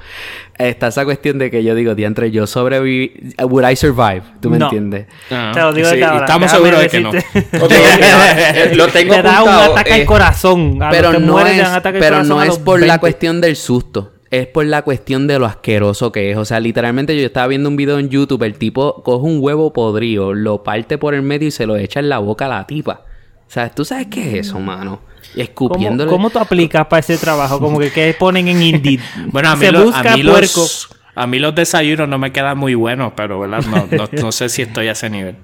[0.58, 3.34] está esa cuestión de que yo digo, diantre, yo sobreviví.
[3.42, 4.22] Would I survive?
[4.42, 4.66] ¿Tú me No.
[4.66, 5.08] entiendes?
[5.30, 6.26] Te lo digo sí, desde ahora.
[6.26, 7.12] Estamos seguros de que no.
[7.70, 10.84] eh, lo tengo Te da un apuntado, ataque eh, al corazón.
[10.84, 11.68] A pero no mueren es,
[12.00, 13.00] pero no es por la 20.
[13.00, 14.14] cuestión del susto.
[14.32, 16.38] Es por la cuestión de lo asqueroso que es.
[16.38, 18.44] O sea, literalmente yo estaba viendo un video en YouTube.
[18.44, 22.00] El tipo coge un huevo podrido, lo parte por el medio y se lo echa
[22.00, 23.06] en la boca a la tipa.
[23.48, 25.02] O sea, ¿tú sabes qué es eso, mano?
[25.36, 26.10] Y ¿Cómo, escupiéndole.
[26.10, 27.60] cómo tú aplicas para ese trabajo?
[27.60, 29.00] Como que ¿qué ponen en Indeed.
[29.32, 30.62] Bueno, a mí, Se lo- busca a mí puerco.
[30.62, 33.64] los, a mí los desayunos no me quedan muy buenos, pero ¿verdad?
[33.70, 35.36] No, no, no sé si estoy a ese nivel.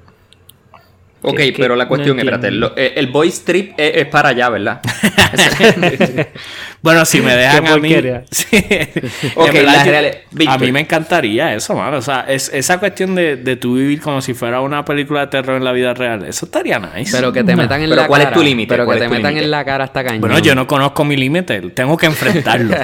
[1.28, 2.70] Ok, que- pero la no cuestión, espérate, entiendo.
[2.70, 4.82] lo- eh, el voice trip es, es para allá, ¿verdad?
[6.82, 7.96] Bueno, si me dejan a mí.
[8.32, 8.46] Sí.
[9.36, 11.98] Ok, En verdad, la yo- real- a mí me encantaría eso, mano.
[11.98, 15.28] O sea, es, esa cuestión de, de tú vivir como si fuera una película de
[15.28, 17.12] terror en la vida real, eso estaría nice.
[17.16, 18.38] Pero que te metan en Pero la ¿cuál es cara.
[18.38, 18.70] tu límite?
[18.70, 20.22] Pero que ¿Cuál te es metan en la cara hasta cañón.
[20.22, 22.76] bueno, yo no conozco mi límite, tengo que enfrentarlo.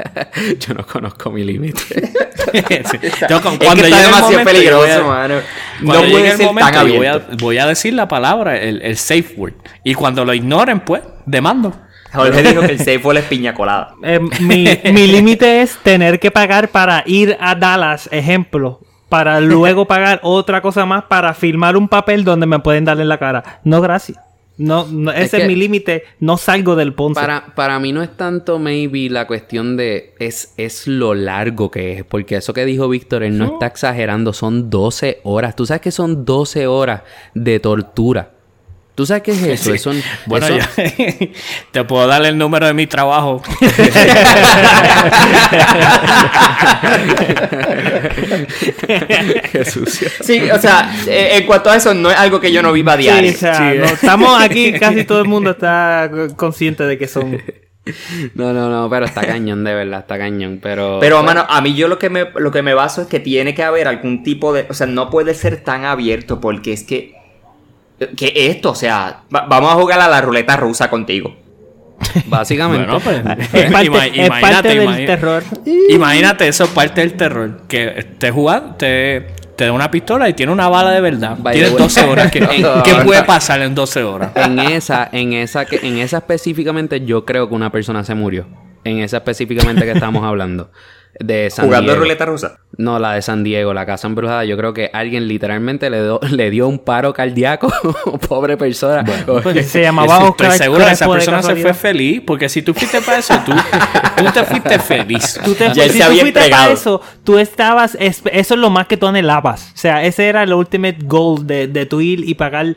[0.58, 1.80] yo no conozco mi límite.
[1.80, 2.62] Sí.
[2.62, 5.34] Que- es que cuando está demasiado momento, peligroso, a- mano.
[5.80, 8.56] No Cuando llegue puede el ser momento, tan voy a, voy a decir la palabra,
[8.56, 9.54] el, el safe word.
[9.82, 11.72] Y cuando lo ignoren, pues, demando.
[12.14, 13.94] Jorge dijo que el safe wall es piña colada.
[14.02, 18.80] Eh, mi mi límite es tener que pagar para ir a Dallas, ejemplo.
[19.08, 23.08] Para luego pagar otra cosa más para firmar un papel donde me pueden dar en
[23.08, 23.60] la cara.
[23.64, 24.18] No, gracias.
[24.56, 26.04] No, no, ese Es mi límite.
[26.20, 27.20] No salgo del Ponce.
[27.20, 31.92] Para, para mí no es tanto maybe la cuestión de es, es lo largo que
[31.94, 35.56] es, porque eso que dijo Víctor, él no está exagerando, son 12 horas.
[35.56, 37.02] Tú sabes que son 12 horas
[37.34, 38.33] de tortura.
[38.94, 39.74] ¿Tú sabes qué es eso?
[39.74, 39.92] Eso-
[40.26, 41.26] Bueno, eso- yo-
[41.72, 43.42] te puedo dar el número de mi trabajo.
[49.52, 50.08] Qué sucio.
[50.22, 52.92] Sí, o sea, eh, en cuanto a eso, no es algo que yo no viva
[52.94, 53.30] a Sí, diario.
[53.32, 57.40] o sea, no, estamos aquí, casi todo el mundo está consciente de que son.
[58.34, 60.58] No, no, no, pero está cañón, de verdad, está cañón.
[60.62, 63.20] Pero, Pero, mano, a mí yo lo que me, lo que me baso es que
[63.20, 64.66] tiene que haber algún tipo de...
[64.70, 67.14] O sea, no puede ser tan abierto porque es que...
[68.16, 71.36] Que esto, o sea, va- vamos a jugar a la ruleta rusa contigo.
[72.26, 72.86] básicamente.
[72.86, 73.18] Bueno, pues,
[73.52, 75.42] Es parte, ima- es parte del imagínate- terror.
[75.90, 77.60] Imagínate, eso es parte del terror.
[77.68, 79.26] Que te jugando, te,
[79.56, 81.36] te da una pistola y tiene una bala de verdad.
[81.38, 81.82] By Tienes the way.
[81.84, 82.30] 12 horas.
[82.32, 84.32] ¿Qué, qué puede pasar en 12 horas?
[84.34, 88.46] En esa, en esa, que, en esa específicamente, yo creo que una persona se murió.
[88.82, 90.70] En esa específicamente que estamos hablando.
[91.20, 92.02] De San Jugando Diego.
[92.02, 92.58] ruleta rusa.
[92.76, 94.44] No, la de San Diego, la casa embrujada.
[94.44, 97.72] Yo creo que alguien literalmente le, do- le dio un paro cardíaco.
[98.28, 99.04] Pobre persona.
[99.42, 102.20] Pues se llamaba Estoy Oscar seguro que esa persona se fue feliz.
[102.26, 103.52] Porque si tú fuiste para eso, tú,
[104.16, 105.38] tú te fuiste feliz.
[105.44, 108.70] Tú te, Ya si se tú fuiste para eso, tú estabas, es- eso es lo
[108.70, 109.70] más que tú anhelabas.
[109.74, 112.74] O sea, ese era el ultimate goal de, de tu ir y pagar.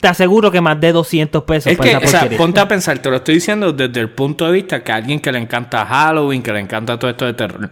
[0.00, 2.38] Te aseguro que más de 200 pesos Es para que, esa o sea, porquería.
[2.38, 5.20] ponte a pensar, te lo estoy diciendo desde el punto de vista que a alguien
[5.20, 7.70] que le encanta Halloween, que le encanta todo esto de terror.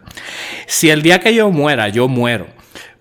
[0.67, 2.47] Si el día que yo muera, yo muero.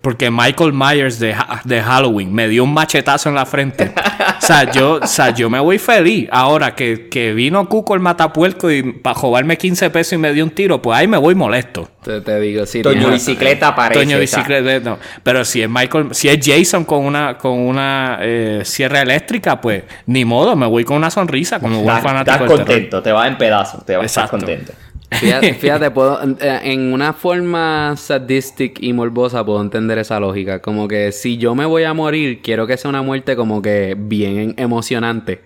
[0.04, 3.90] Porque Michael Myers de, Ha- de Halloween me dio un machetazo en la frente.
[3.96, 6.28] o, sea, yo, o sea, yo me voy feliz.
[6.30, 10.44] Ahora que, que vino Cuco el matapuerco y para robarme 15 pesos y me dio
[10.44, 11.88] un tiro, pues ahí me voy molesto.
[12.02, 12.82] Te, te digo, sí.
[12.82, 13.98] Toño Bicicleta aparece.
[14.04, 14.98] Toño bicicleta, no.
[15.22, 19.84] Pero si es Michael, si es Jason con una, con una eh, sierra eléctrica, pues
[20.04, 22.66] ni modo, me voy con una sonrisa como buen Estás, fanático estás terror.
[22.66, 24.36] contento, te vas en pedazos, te vas a estar Exacto.
[24.46, 24.72] contento.
[25.10, 30.60] Fíjate, fíjate, puedo, eh, en una forma sadistic y morbosa puedo entender esa lógica.
[30.60, 33.96] Como que si yo me voy a morir, quiero que sea una muerte como que
[33.98, 35.42] bien emocionante.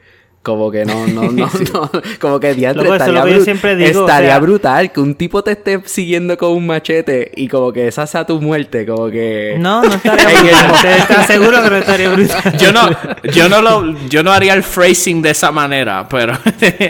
[0.49, 1.91] Como que no, no, no, no.
[2.19, 4.91] Como que diantre, Loco, estaría, lo que yo bru- siempre digo, o estaría sea- brutal
[4.93, 8.41] que un tipo te esté siguiendo con un machete y como que esa sea tu
[8.41, 8.87] muerte.
[8.87, 9.57] Como que.
[9.59, 10.25] No, no estaría
[10.65, 10.81] brutal.
[10.83, 12.57] Te, te aseguro que no estaría brutal.
[12.59, 12.89] Yo no,
[13.33, 16.33] yo no lo, yo no haría el phrasing de esa manera, pero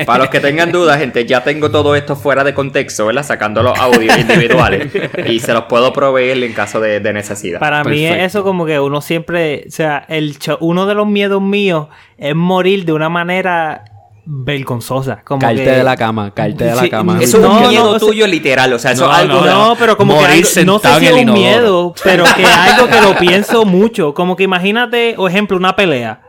[0.07, 3.25] Para los que tengan dudas, gente, ya tengo todo esto fuera de contexto, ¿verdad?
[3.25, 4.93] Sacando los audios individuales.
[5.27, 7.59] y se los puedo proveer en caso de, de necesidad.
[7.59, 11.07] Para mí es eso como que uno siempre, o sea, el cho- uno de los
[11.07, 13.85] miedos míos es morir de una manera
[14.31, 15.23] vergonzosa.
[15.25, 17.19] Como Caerte que- de la cama, caerte de la Sí, cama.
[17.21, 19.41] Eso es No, un no, miedo no, tuyo literal, o sea, eso No, es algo...
[19.41, 21.41] no, No, pero como que algo- no sé si es un inodoro.
[21.41, 24.13] miedo, pero que es algo que lo pienso mucho.
[24.13, 26.21] Como que imagínate, por ejemplo, una pelea.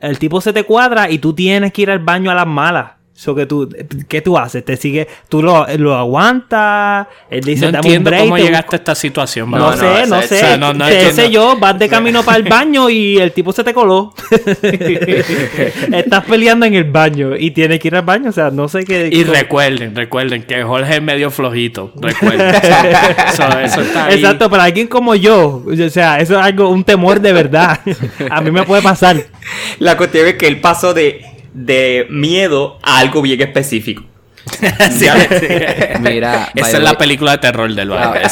[0.00, 2.92] El tipo se te cuadra y tú tienes que ir al baño a las malas.
[3.18, 3.66] So que tú,
[4.08, 4.62] ¿Qué tú haces?
[4.62, 5.08] ¿Te sigue?
[5.30, 7.06] ¿Tú lo, lo aguantas?
[7.30, 8.22] Él dice, No dame un entiendo break.
[8.24, 9.50] cómo te llegaste busco- a esta situación.
[9.50, 10.38] No, sé, no, sé.
[10.38, 11.22] sea, no, no Qué entiendo.
[11.22, 14.12] sé yo, vas de camino para el baño y el tipo se te coló.
[15.92, 18.30] Estás peleando en el baño y tienes que ir al baño.
[18.30, 19.08] O sea, no sé qué.
[19.10, 21.92] Y recuerden, recuerden que Jorge es medio flojito.
[22.00, 22.54] Recuerden.
[23.36, 24.14] So, eso está ahí.
[24.14, 27.80] Exacto, para alguien como yo, o sea, eso es algo, un temor de verdad.
[28.30, 29.16] A mí me puede pasar.
[29.78, 31.22] La cuestión es que él pasó de,
[31.56, 34.04] de miedo a algo bien específico.
[34.90, 35.06] Sí,
[35.40, 35.46] sí.
[36.00, 38.28] Mira, Esa es la way, película de terror del barrio.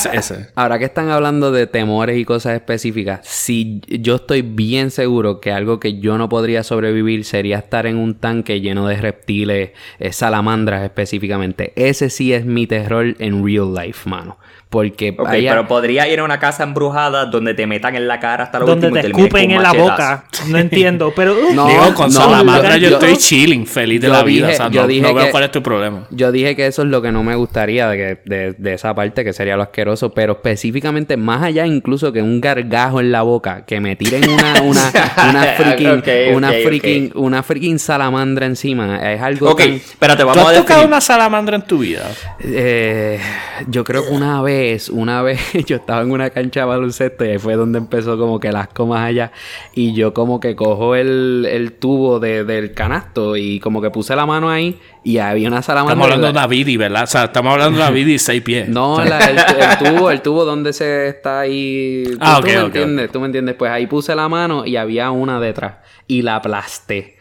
[0.54, 5.50] Ahora que están hablando de temores y cosas específicas, si yo estoy bien seguro que
[5.50, 10.12] algo que yo no podría sobrevivir sería estar en un tanque lleno de reptiles, eh,
[10.12, 11.72] salamandras específicamente.
[11.74, 14.38] Ese sí es mi terror en real life, mano.
[14.70, 18.18] Porque Ok, hay- pero podría ir a una casa embrujada donde te metan en la
[18.18, 20.24] cara hasta lo Donde último y te escupen en la boca.
[20.48, 21.32] No entiendo, pero...
[21.50, 24.48] uh, No, Digo, con no, Salamandra yo, yo- estoy chilling, feliz de la vida.
[24.48, 26.06] dije- o sea, yo no, dije no veo que- cuál es tu problema.
[26.10, 28.92] Yo dije que eso es lo que no me gustaría de, que- de, de esa
[28.96, 33.22] parte, que sería lo asqueroso, pero específicamente más allá incluso que un gargajo en la
[33.22, 34.90] boca, que me tiren una, una,
[35.30, 39.12] una freaking, una freaking, una freaking salamandra encima.
[39.12, 40.86] Es algo Ok, tan- espérate, ¿Tú vamos a has tocado definir.
[40.88, 42.10] una salamandra en tu vida?
[42.40, 43.20] Eh,
[43.68, 47.28] yo creo que una vez, una vez yo estaba en una cancha de baloncesto y
[47.30, 49.32] ahí fue donde empezó como que las comas allá.
[49.74, 54.14] Y yo como que cojo el, el tubo de- del canasto y como que puse
[54.16, 55.92] la mano ahí y había una salamandra.
[55.92, 57.02] Estamos hablando de la- David, ¿verdad?
[57.02, 58.68] O sea, estamos hablando de David y seis pies.
[58.68, 62.04] No, la- el, el tubo, el tubo donde se está ahí.
[62.12, 63.54] Tú, Ah, tú ok, me ok, entiendes, tú me entiendes.
[63.56, 65.74] Pues ahí puse la mano y había una detrás
[66.06, 67.16] y la aplasté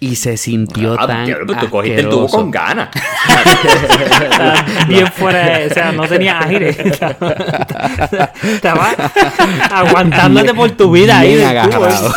[0.00, 2.88] y se sintió Ah, tan diablo, pero tú cogiste el tubo con ganas.
[4.88, 5.66] Bien fuera de...
[5.66, 6.70] O sea, no tenía aire.
[8.42, 8.90] Estaba
[9.70, 11.84] aguantándote por tu vida ahí Bien del tubo.
[11.84, 12.14] agarrado.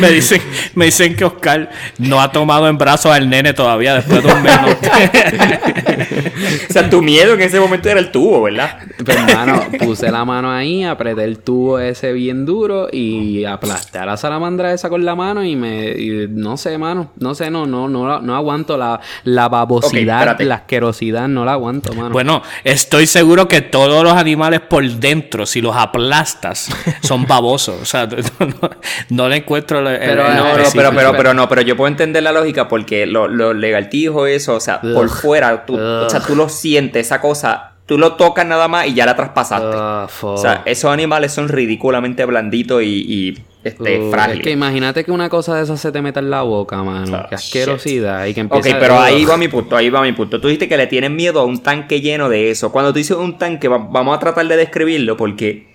[0.00, 0.40] Me dicen,
[0.74, 4.42] me dicen que Oscar no ha tomado en brazos al nene todavía después de un
[4.42, 4.52] mes.
[6.68, 8.78] o sea, tu miedo en ese momento era el tubo, ¿verdad?
[9.04, 14.06] Pues, hermano, puse la mano ahí, apreté el tubo ese bien duro y aplasté a
[14.06, 15.90] la salamandra esa con la mano y me...
[15.90, 17.12] y no sé, mano.
[17.18, 21.92] No sé, no, no, no, no aguanto la, la babosidad, la asquerosidad, no la aguanto,
[21.94, 22.10] mano.
[22.10, 26.68] Bueno, estoy seguro que todos los animales por dentro, si los aplastas,
[27.02, 27.80] son babosos.
[27.80, 28.06] O sea,
[28.38, 28.70] no, no-
[29.10, 31.88] no le encuentro el, Pero, el eh, No, pero, pero, pero no, pero yo puedo
[31.88, 36.20] entender la lógica porque lo, lo legaltijo eso, o sea, por fuera, tú, o sea,
[36.20, 39.66] tú lo sientes, esa cosa, tú lo tocas nada más y ya la traspasaste.
[39.74, 40.06] Ah.
[40.22, 44.38] O sea, esos animales son ridículamente blanditos y, y, este, Uh, frágiles.
[44.38, 47.16] Es que imagínate que una cosa de esas se te meta en la boca, mano.
[47.16, 48.26] Ah, Qué asquerosidad.
[48.26, 50.40] Y que Ok, pero ahí va mi punto, ahí va mi punto.
[50.40, 52.72] Tú dijiste que le tienes miedo a un tanque lleno de eso.
[52.72, 55.70] Cuando tú dices un tanque, va- vamos a tratar de describirlo porque...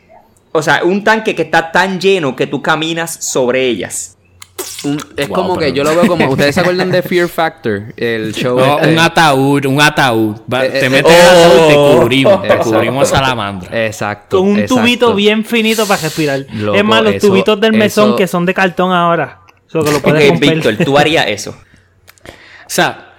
[0.52, 4.17] O sea, un tanque que está tan lleno que tú caminas sobre ellas.
[4.84, 6.30] Un- es Wow, como que yo lo veo como.
[6.30, 7.94] ¿Ustedes se acuerdan de Fear Factor?
[7.98, 8.60] El show.
[8.60, 8.92] No, este?
[8.94, 10.36] un ataúd, un ataúd.
[10.52, 11.98] Va- Eh, te eh, metes en el ataúd y te oh.
[12.00, 12.42] cubrimos.
[12.42, 12.72] Te Exacto.
[12.72, 13.86] cubrimos a salamandra.
[13.86, 14.40] Exacto.
[14.40, 14.82] Con un exacto.
[14.82, 16.46] tubito bien finito para respirar.
[16.54, 19.40] Loco, es más, los eso- tubitos del mesón eso- que son de cartón ahora.
[19.68, 20.54] Eso que lo puedes Ok, romper.
[20.56, 21.52] Víctor, tú harías eso.
[21.52, 23.14] O sea,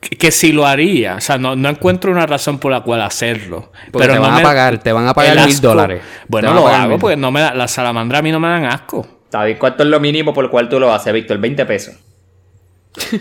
[0.00, 3.02] que, que si lo haría, o sea, no, no encuentro una razón por la cual
[3.02, 3.72] hacerlo.
[3.90, 6.02] Porque pero te no van a me- pagar, te van a pagar mil dólares.
[6.28, 9.06] Bueno, lo hago porque no me da, las salamandras a mí no me dan asco.
[9.36, 11.36] ¿Sabes cuánto es lo mínimo por el cual tú lo haces, Víctor?
[11.36, 11.94] 20 pesos.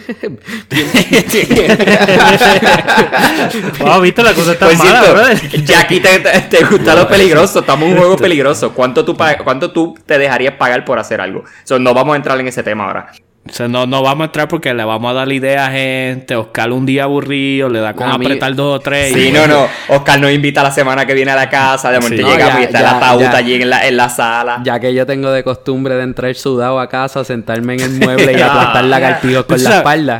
[3.80, 5.66] Wow, viste la cosa está Por mala, cierto, brother.
[5.66, 7.60] Jackie, te, gusta lo peligroso.
[7.60, 8.74] Estamos en un juego peligroso.
[8.74, 11.44] ¿Cuánto tú, ¿Cuánto tú te dejarías pagar por hacer algo?
[11.66, 13.12] So, no vamos a entrar en ese tema ahora.
[13.48, 15.70] O sea, no, no vamos a entrar porque le vamos a dar la idea a
[15.72, 16.36] gente.
[16.36, 19.14] Oscar un día aburrido, le da con A mí- apretar dos o tres.
[19.14, 19.68] Sí, y- no, no.
[19.90, 21.92] Oscar nos invita la semana que viene a la casa.
[21.92, 22.32] De momento Sí.
[22.34, 23.38] llegamos No, y ya, está el ya, ataúd ya.
[23.38, 24.62] allí en la, en la sala.
[24.64, 28.34] Ya que yo tengo de costumbre de entrar sudado a casa, sentarme en el mueble
[28.34, 30.20] y aplastar lagartijos con la espalda.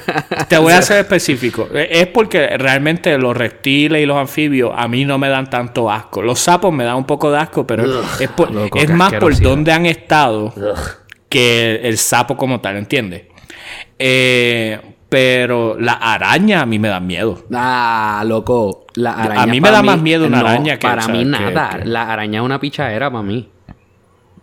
[0.48, 1.68] Te voy a ser específico.
[1.74, 5.90] Eh, Es porque realmente los reptiles y los anfibios a mí no me dan tanto
[5.90, 6.22] asco.
[6.22, 9.36] Los sapos me dan un poco de asco, pero es, por- loco, es más por
[9.40, 10.54] dónde han estado
[11.30, 13.22] que el sapo como tal, ¿entiendes?
[13.98, 17.44] Eh, pero la araña a mí me da miedo.
[17.54, 18.86] ah, loco.
[18.94, 21.14] La araña A mí me da más miedo una no, araña que- Para o sea,
[21.14, 21.78] mí que- nada.
[21.78, 23.48] que- La araña es una pichadera para mí.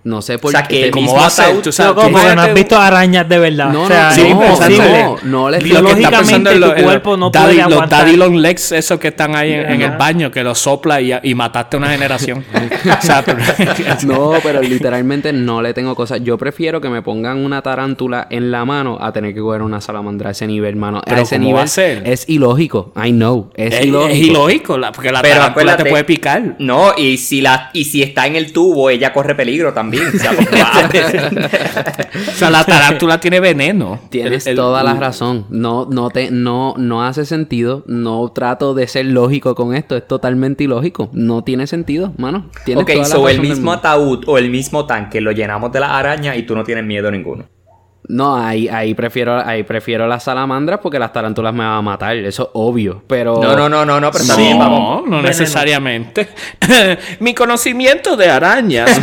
[0.07, 0.75] No sé por O sea, qué.
[0.79, 1.45] que el ¿Cómo mismo va a ser?
[1.47, 3.71] ataúd- Tú sabes, No, como que no has visto arañas de verdad.
[3.73, 5.03] No, o sea, no, Sí, es no, imposible.
[5.03, 7.45] no, no le Lo estoy- que está Lógicamente, pensando en lo- tu cuerpo no daddy,
[7.45, 8.05] puede los aguantar.
[8.05, 11.11] daddy long legs, esos que están ahí en, en el baño, que los sopla y,
[11.23, 12.45] y mataste a una generación.
[12.99, 13.37] o sea, pero-
[14.07, 16.21] No, pero literalmente no le tengo cosas.
[16.23, 19.81] Yo prefiero que me pongan una tarántula en la mano a tener que coger una
[19.81, 21.01] salamandra a ese nivel, mano.
[21.05, 22.03] Pero a ese ¿cómo nivel va a ser?
[22.07, 22.93] es ilógico.
[22.95, 23.49] I know.
[23.55, 24.13] Es, es, ilógico.
[24.13, 26.55] es ilógico, la- porque la Pero tarántula te puede picar.
[26.59, 29.96] No, y si la y si está en el tubo, ella corre peligro también.
[30.13, 30.17] O
[32.31, 33.99] sea, O la tarántula tiene veneno.
[34.09, 35.45] Tienes El- el- toda la razón.
[35.49, 37.83] No, no te, no, no hace sentido.
[37.87, 39.95] No trato de ser lógico con esto.
[39.95, 41.09] Es totalmente ilógico.
[41.13, 42.49] No tiene sentido, mano.
[42.65, 45.31] Tienes ok, toda la so el razón del mismo ataúd o el mismo tanque lo
[45.31, 47.45] llenamos de las arañas y tú no tienes miedo ninguno.
[48.09, 52.15] No, ahí, ahí prefiero, ahí prefiero las salamandras porque las tarántulas me van a matar.
[52.15, 53.03] Eso es obvio.
[53.05, 53.41] Pero.
[53.41, 55.05] No, no, no, no, no, pero No, también vamos.
[55.07, 56.29] no necesariamente.
[57.19, 58.89] Mi conocimiento de arañas.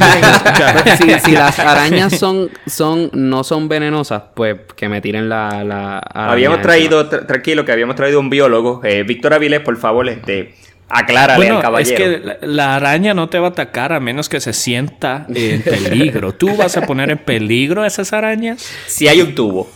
[1.03, 5.99] si, si las arañas son, son, no son venenosas, pues que me tiren la, la
[5.99, 8.81] araña Habíamos traído, tra- tranquilo, que habíamos traído un biólogo.
[8.85, 10.55] Eh, Víctor Avilés, por favor, este,
[10.89, 11.97] aclárale Bueno, al es caballero.
[11.97, 15.63] que la, la araña no te va a atacar a menos que se sienta en
[15.63, 16.33] peligro.
[16.35, 18.69] ¿Tú vas a poner en peligro a esas arañas?
[18.87, 19.71] Si hay un tubo.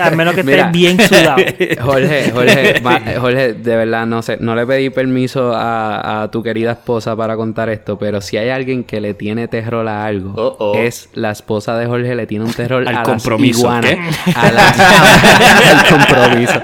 [0.00, 1.36] A menos que estés bien sudado.
[1.82, 2.82] Jorge, Jorge,
[3.20, 7.36] Jorge, de verdad, no sé, no le pedí permiso a, a tu querida esposa para
[7.36, 10.74] contar esto, pero si hay alguien que le tiene terror a algo, Oh, oh.
[10.76, 13.92] es la esposa de Jorge, le tiene un terror Al a compromiso, las ¿qué?
[13.92, 14.36] iguanas.
[14.36, 16.60] A la, al compromiso.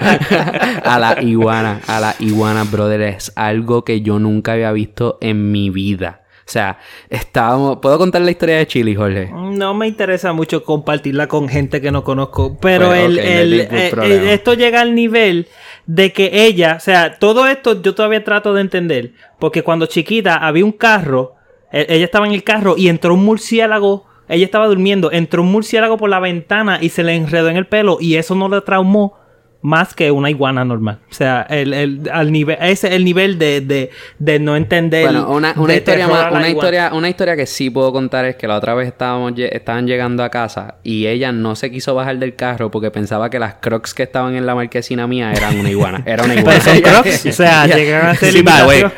[0.85, 5.51] a la iguana, a la iguana, brother, es algo que yo nunca había visto en
[5.53, 6.21] mi vida.
[6.47, 6.79] O sea,
[7.11, 7.79] estábamos...
[7.79, 9.33] ¿Puedo contar la historia de Chili, Jorge?
[9.33, 12.57] No me interesa mucho compartirla con gente que no conozco.
[12.61, 15.49] Pero Pues, el, no eh, eh, esto llega al nivel
[15.87, 19.11] de que ella, o sea, todo esto yo todavía trato de entender.
[19.41, 21.35] Porque cuando chiquita había un carro,
[21.73, 24.07] e- ella estaba en el carro y entró un murciélago.
[24.29, 27.67] Ella estaba durmiendo, entró un murciélago por la ventana y se le enredó en el
[27.67, 29.15] pelo y eso no le traumó
[29.63, 31.01] más que una iguana normal.
[31.11, 35.05] O sea, el, el, al nivel, ese es el nivel de, de, de no entender.
[35.05, 36.49] Bueno, una, una de historia más, una iguana.
[36.51, 39.87] historia, una historia que sí puedo contar es que la otra vez estábamos lle- estaban
[39.87, 43.55] llegando a casa y ella no se quiso bajar del carro porque pensaba que las
[43.55, 46.03] crocs que estaban en la marquesina mía eran una iguana.
[46.07, 46.61] Era una iguana.
[46.65, 48.45] Pero son crocs, o sea, llegan a ser Sí,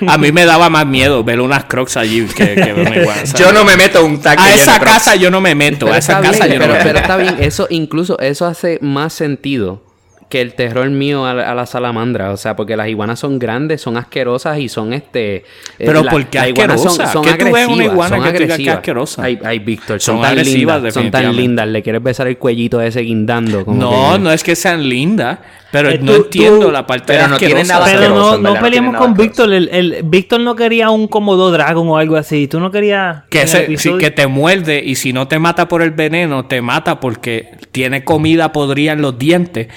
[0.06, 3.26] a mí me daba más miedo ver unas crocs allí que, que ver una iguana.
[3.26, 3.32] ¿sabes?
[3.40, 4.92] Yo no me meto un tanque A esa crocs.
[4.92, 5.86] casa yo no me meto.
[5.86, 7.00] Pero A esa casa bien, yo no pero, me pero meto.
[7.00, 9.82] está bien, eso incluso eso hace más sentido
[10.28, 13.38] que el terror mío a, la- a la salamandra, o sea, porque las iguanas son
[13.38, 15.44] grandes, son asquerosas y son este eh,
[15.78, 17.20] Pero la- ¿por qué las iguanas asquerosa?
[17.22, 18.76] ¿Qué tú ves una iguana son que agresivas.
[18.76, 19.22] asquerosa?
[19.24, 22.36] Ay, ay, Víctor, son, Son tan agresivas, lindas, son tan lindas, le quieres besar el
[22.38, 25.38] cuellito ese guindando como No, que- no es que sean lindas,
[25.72, 27.54] pero Eh, no tú- entiendo tú- la parte pero no asquerosa.
[27.56, 29.52] tienen nada Pero no, no no peleemos tiene con Víctor.
[29.52, 32.48] El, el- Víctor no quería un Komodo Dragon o algo así.
[32.48, 33.22] Tú no querías.
[33.30, 37.00] Que, sí, que te muerde y si no te mata por el veneno, te mata
[37.00, 39.68] porque tiene comida podrida en los dientes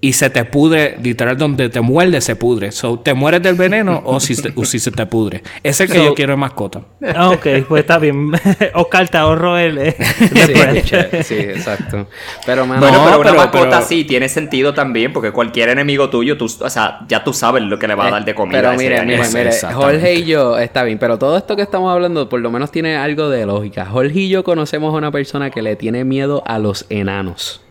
[0.00, 2.70] y se te pudre, literal, donde te muerde se pudre.
[2.70, 5.42] So, ¿Te mueres del veneno o si, se- o si se te pudre?
[5.64, 6.82] Ese es el que So- yo quiero de mascota.
[7.16, 8.30] Ah, ok, pues está bien.
[8.74, 9.78] Oscar, te ahorro el.
[9.78, 12.06] el Sí, sí, exacto.
[12.46, 15.70] Pero, mano, Bueno, No, pero una pero- mascota pero- sí tiene sentido también, porque cualquier
[15.70, 18.34] enemigo tuyo, tú, o sea, ya tú sabes lo que le va a dar de
[18.34, 18.58] comida.
[18.58, 19.50] Eh, Pero mire, mire, mire.
[19.74, 22.96] Jorge y yo, está bien, pero todo esto que estamos hablando por lo menos tiene
[22.96, 23.84] algo de lógica.
[23.86, 27.62] Jorge y yo conocemos a una persona que le tiene miedo a los enanos.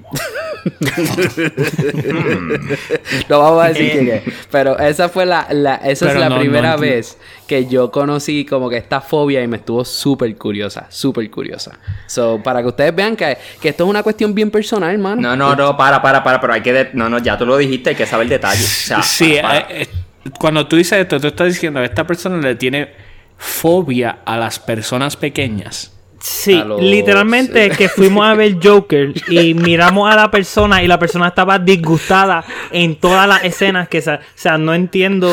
[3.30, 4.22] No vamos a decir quién es.
[4.52, 7.18] Pero esa fue la, la- esa Pero es la no, primera vez
[7.48, 11.78] que yo conocí como que esta fobia y me estuvo súper curiosa, súper curiosa.
[12.08, 15.22] So, para que ustedes vean que, que esto es una cuestión bien personal, mano.
[15.22, 16.74] No, no, no, para, para, para, pero hay que...
[16.74, 18.66] de- No, no, ya tú lo dijiste, hay que saber detalles.
[18.84, 19.74] O sea, sí, para, para.
[19.80, 19.88] eh, eh,
[20.40, 22.90] cuando tú dices esto, tú estás diciendo que esta persona le tiene
[23.38, 25.94] fobia a las personas pequeñas.
[26.20, 30.98] Sí, los- literalmente que fuimos a ver Joker y miramos a la persona y la
[31.00, 35.30] persona estaba disgustada en todas las escenas que o sea, no entiendo.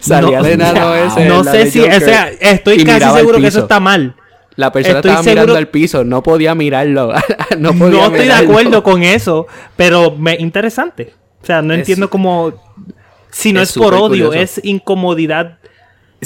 [0.00, 1.24] Salía no, enano ese.
[1.26, 4.14] No sé si, o sea, estoy casi seguro que eso está mal.
[4.54, 7.12] La persona Estoy estaba mirando seguro- al piso, no podía mirarlo.
[7.58, 11.12] no, No, podía estoy de acuerdo con eso, pero me interesante.
[11.42, 12.54] O sea, no Es- entiendo cómo
[13.30, 14.32] si no es es, por odio, curioso.
[14.32, 15.58] es incomodidad.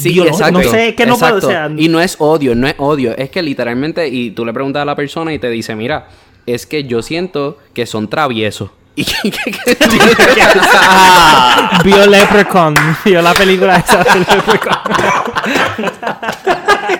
[0.03, 0.61] Sí, exacto.
[0.63, 1.49] No sé, es que no puedo, o exacto.
[1.49, 3.17] sea, Y no es odio, no es odio.
[3.17, 6.09] Es que literalmente, y tú le preguntas a la persona y te dice, mira,
[6.47, 8.71] es que yo siento que son traviesos.
[8.97, 9.31] Y que-
[11.85, 14.77] vio Leprechaun, vio la película esa de Leprechaun.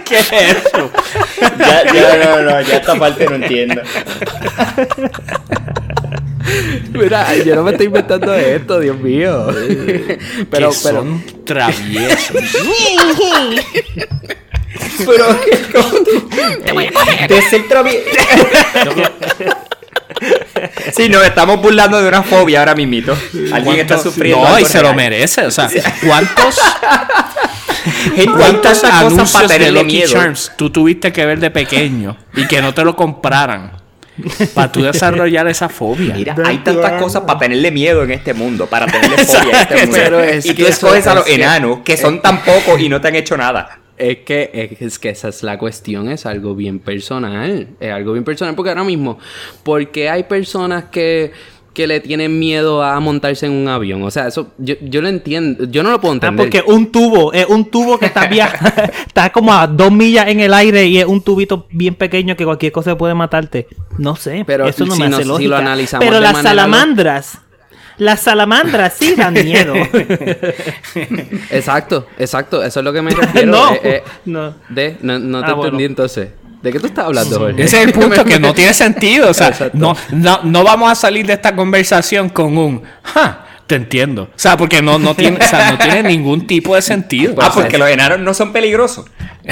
[0.05, 0.91] ¿Qué es eso?
[1.59, 3.83] Ya, ya, no, no, ya esta parte no entiendo.
[6.93, 9.47] Mira, yo no me estoy inventando esto, Dios mío.
[9.57, 12.37] pero, que pero, son traviesos.
[15.05, 15.27] Pero
[16.65, 17.29] te voy a coger.
[17.29, 17.99] De ser travi-
[20.95, 23.17] Sí, nos estamos burlando de una fobia ahora mismito.
[23.53, 24.47] Alguien está ¿Cuántos- sufriendo.
[24.49, 25.47] No, y se lo merece.
[25.47, 25.71] O sea,
[26.07, 26.59] ¿cuántos,
[28.37, 30.09] cuántos anuncios de Lucky miedo.
[30.13, 33.80] Charms tú tuviste que ver de pequeño y que no te lo compraran
[34.55, 36.15] para tú desarrollar esa fobia?
[36.15, 39.87] Mira, hay tantas cosas para tenerle miedo en este mundo, para tenerle fobia en este
[39.87, 39.97] mundo.
[39.97, 43.09] Pero es y tú escoges a los enanos, que son tan pocos y no te
[43.09, 43.79] han hecho nada.
[43.97, 47.69] Es que, es, es que esa es la cuestión, es algo bien personal.
[47.79, 48.55] Es algo bien personal.
[48.55, 49.19] Porque ahora mismo,
[49.63, 51.33] porque hay personas que,
[51.81, 54.03] que le tienen miedo a montarse en un avión?
[54.03, 55.65] O sea, eso yo, yo lo entiendo.
[55.65, 56.37] Yo no lo puedo Ah, entender.
[56.51, 58.25] porque un tubo, es un tubo que está
[59.07, 62.45] está como a dos millas en el aire y es un tubito bien pequeño que
[62.45, 63.67] cualquier cosa puede matarte.
[63.99, 66.35] No sé, Pero eso no si me no- hace si lo analizamos Pero de las
[66.35, 67.39] lo- salamandras,
[67.99, 69.75] las salamandras sí dan miedo.
[71.51, 72.63] Exacto, exacto.
[72.63, 73.51] Eso es lo que me refiero.
[73.53, 74.55] no, Eh, eh, no.
[74.69, 75.65] de, no, no te Ah, bueno.
[75.65, 76.31] entendí entonces.
[76.63, 77.63] ¿De qué tú estás hablando, Jorge?
[77.63, 79.31] Ese es el punto que no tiene sentido.
[79.31, 83.77] O sea, no, no, no vamos a salir de esta conversación con un ja, te
[83.77, 84.25] entiendo.
[84.25, 87.35] O sea, porque no, no tiene, o sea, no tiene ningún tipo de sentido.
[87.41, 89.07] Ah, porque los enanos no son peligrosos.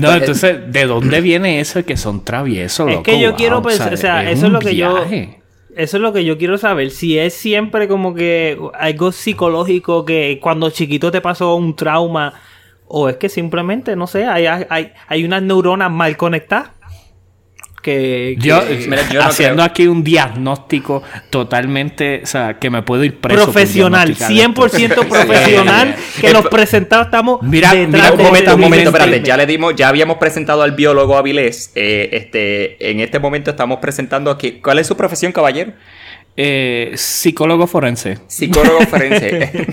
[0.00, 2.88] No, entonces, ¿de dónde viene eso de que son traviesos?
[2.88, 3.02] Es loco?
[3.02, 5.04] que yo Wow, quiero pensar, o sea, eso es lo que yo-.
[5.76, 6.90] Eso es lo que yo quiero saber.
[6.90, 12.34] Si es siempre como que algo psicológico que cuando chiquito te pasó un trauma,
[12.92, 16.70] o es que simplemente, no sé, hay, hay, hay unas neuronas mal conectadas.
[17.82, 19.64] Que, que- Yo, Mira, yo no haciendo creo.
[19.64, 23.44] aquí un diagnóstico totalmente, o sea, que me puedo ir preso.
[23.44, 25.02] profesional, diagnosticar esto.
[25.02, 29.22] 100% profesional, que los presentados estamos Mira, mira, un de- momento, de- un momento, espérate.
[29.22, 31.72] Ya le dimos, ya habíamos presentado al biólogo Avilés.
[31.74, 34.60] Eh, este, en este momento estamos presentando aquí.
[34.62, 35.72] ¿Cuál es su profesión, caballero?
[36.36, 38.18] Eh, psicólogo forense.
[38.26, 39.66] Psicólogo forense.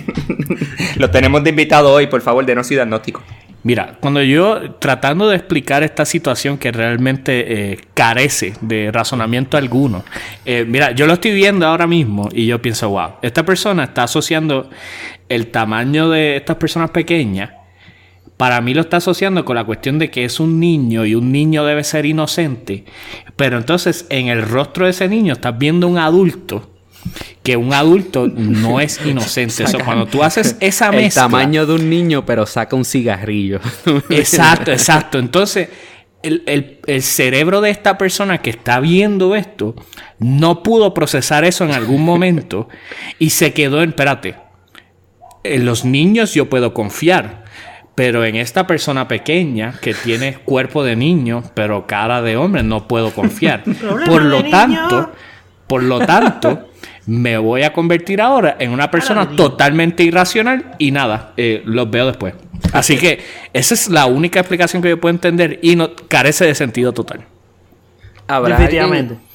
[0.97, 3.23] Lo tenemos de invitado hoy, por favor, denos su diagnóstico.
[3.63, 10.05] Mira, cuando yo tratando de explicar esta situación que realmente eh, carece de razonamiento alguno,
[10.45, 14.03] eh, mira, yo lo estoy viendo ahora mismo y yo pienso, wow, esta persona está
[14.03, 14.69] asociando
[15.27, 17.51] el tamaño de estas personas pequeñas,
[18.37, 21.31] para mí lo está asociando con la cuestión de que es un niño y un
[21.31, 22.85] niño debe ser inocente,
[23.35, 26.71] pero entonces en el rostro de ese niño estás viendo un adulto
[27.41, 29.63] que un adulto no es inocente.
[29.63, 33.59] Eso, cuando tú haces esa El mezcla, tamaño de un niño, pero saca un cigarrillo.
[34.09, 35.17] Exacto, exacto.
[35.17, 35.69] Entonces,
[36.23, 39.75] el, el- el cerebro de esta persona que está viendo esto
[40.19, 42.67] no pudo procesar eso en algún momento
[43.19, 44.35] y se quedó en, espérate,
[45.43, 47.45] en los niños yo puedo confiar,
[47.97, 52.87] pero en esta persona pequeña que tiene cuerpo de niño, pero cara de hombre, no
[52.87, 53.63] puedo confiar.
[53.81, 54.51] Problema Por lo niño.
[54.51, 55.11] tanto,
[55.65, 56.69] por lo tanto,
[57.07, 62.05] me voy a convertir ahora en una persona totalmente irracional y nada, eh, los veo
[62.05, 62.35] después.
[62.71, 63.19] Así que
[63.51, 67.21] esa es la única explicación que yo puedo entender y no carece de sentido total.
[68.27, 69.13] Habrá Definitivamente.
[69.15, 69.26] alguien-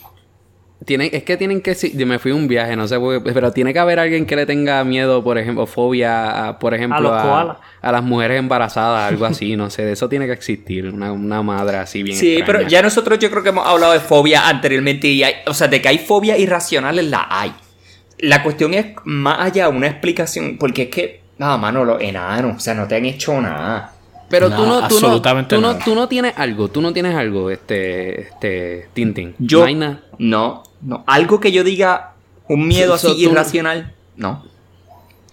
[0.85, 1.75] Tiene, es que tienen que...
[1.75, 3.99] si- Yo me fui a un viaje, no sé por qué, pero tiene que haber
[4.01, 7.57] alguien que le tenga miedo, por ejemplo, fobia, a, por ejemplo, los a, koalas.
[7.81, 11.43] a las mujeres embarazadas, algo así, no sé, de eso tiene que existir, una, una
[11.43, 12.59] madre así bien Sí, extraña.
[12.61, 15.69] pero ya nosotros yo creo que hemos hablado de fobia anteriormente y hay, o sea,
[15.69, 17.53] de que hay fobia irracionales la hay.
[18.19, 22.61] La cuestión es más allá una explicación, porque es que, nada, mano, los enanos, o
[22.61, 23.93] sea, no te han hecho nada.
[24.31, 25.85] Pero No, tú no, tú no, absolutamente tú no, nada.
[25.85, 29.35] tú no tienes algo, tú no tienes algo, este, este, Tintin.
[29.39, 30.01] Yo, No hay nada.
[30.19, 32.13] no, no, algo que yo diga
[32.49, 34.45] un miedo So- so así tú- irracional, no.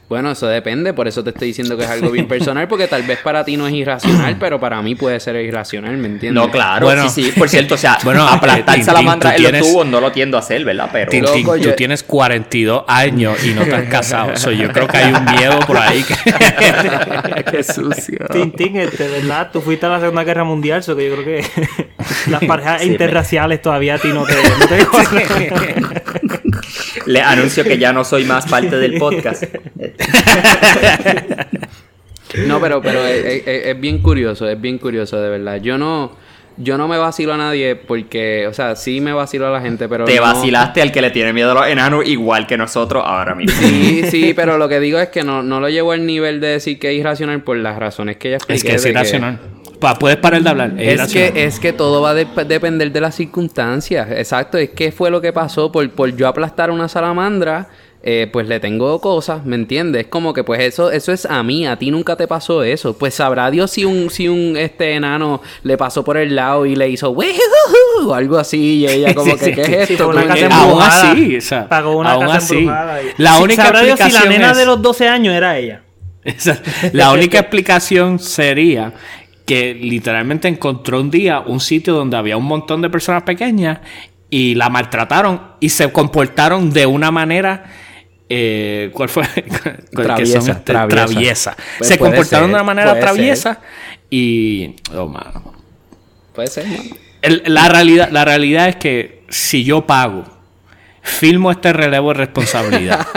[0.10, 3.04] Bueno, eso depende, por eso te estoy diciendo que es algo bien personal, porque tal
[3.04, 6.34] vez para ti no es irracional, pero para mí puede ser irracional, ¿me entiendes?
[6.44, 7.08] No, claro, Bueno.
[7.08, 10.12] sí, sí, por cierto, o sea, Bueno, aplastar salamandra tú en los tubos no lo
[10.12, 10.90] tiendo a hacer, ¿verdad?
[10.92, 11.12] Pero...
[11.12, 14.36] Tintín, Loco, tú yo- tienes 42 años y no te has casado.
[14.36, 16.04] So, yo creo que hay un miedo por ahí.
[16.04, 18.18] que- Qué sucio.
[18.32, 19.50] Tintín, este, ¿verdad?
[19.54, 21.46] Tú fuiste a la Segunda Guerra Mundial, so que yo creo que
[22.32, 24.88] las parejas Sí, interraciales todavía a ti no te, no te.
[27.10, 29.44] Le anuncio que ya no soy más parte del podcast.
[32.46, 35.60] No, pero, pero es, es- es- es bien curioso, es bien curioso, de verdad.
[35.62, 36.12] Yo no,
[36.58, 39.90] yo no me vacilo a nadie porque, o sea, sí me vacilo a la gente,
[39.90, 43.04] pero Te no- vacilaste al que le tiene miedo a los enanos igual que nosotros
[43.06, 43.60] ahora mismo.
[43.60, 46.48] Sí, sí, pero lo que digo es que no, no lo llevo al nivel de
[46.50, 48.58] decir que es irracional por las razones que ella expliqué.
[48.60, 49.40] es que es irracional.
[49.80, 50.74] Pa- puedes parar de hablar.
[50.78, 54.10] Es, Es que, es que todo va a dep- depender de las circunstancias.
[54.12, 57.68] Exacto, es que fue lo que pasó por, por yo aplastar una salamandra.
[58.02, 60.08] eh, pues le tengo cosas, ¿me entiendes?
[60.08, 62.98] Como que pues eso, eso es a mí, a ti nunca te pasó eso.
[62.98, 66.78] Pues sabrá Dios si un, si un este enano le pasó por el lado y
[66.78, 67.14] le hizo
[68.14, 70.08] algo así, y ella como que, ¿qué es esto?
[70.10, 70.48] una ¿Tú casa?
[70.62, 72.56] Aún así, o sea, Pagó una aún casa así.
[72.60, 75.58] embrujada y- La única sabrá Dios si la nena es- de los 12 años era
[75.58, 75.82] ella.
[76.24, 76.62] Esa-
[76.94, 78.94] la única explicación sería
[79.50, 83.80] que literalmente encontró un día un sitio donde había un montón de personas pequeñas
[84.30, 87.64] y la maltrataron y se comportaron de una manera.
[88.30, 89.24] eh, ¿Cuál fue?
[89.34, 91.06] Que Traviesa, son, este, traviesa.
[91.08, 91.58] traviesa.
[91.80, 93.02] Pues se puede comportaron ser, de una manera ser.
[93.02, 93.60] traviesa
[94.10, 94.76] y.
[94.96, 95.54] Oh, mano.
[96.36, 96.66] Puede ser.
[97.24, 100.24] El- la, realidad, la realidad es que si yo pago,
[101.02, 103.08] filmo este relevo de responsabilidad,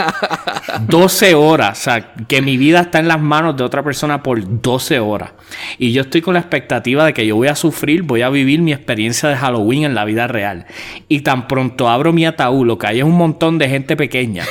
[0.87, 4.39] 12 horas, o sea, que mi vida está en las manos de otra persona por
[4.61, 5.31] 12 horas,
[5.77, 8.61] y yo estoy con la expectativa de que yo voy a sufrir, voy a vivir
[8.61, 10.65] mi experiencia de Halloween en la vida real,
[11.07, 14.45] y tan pronto abro mi ataúd, lo que hay es un montón de gente pequeña.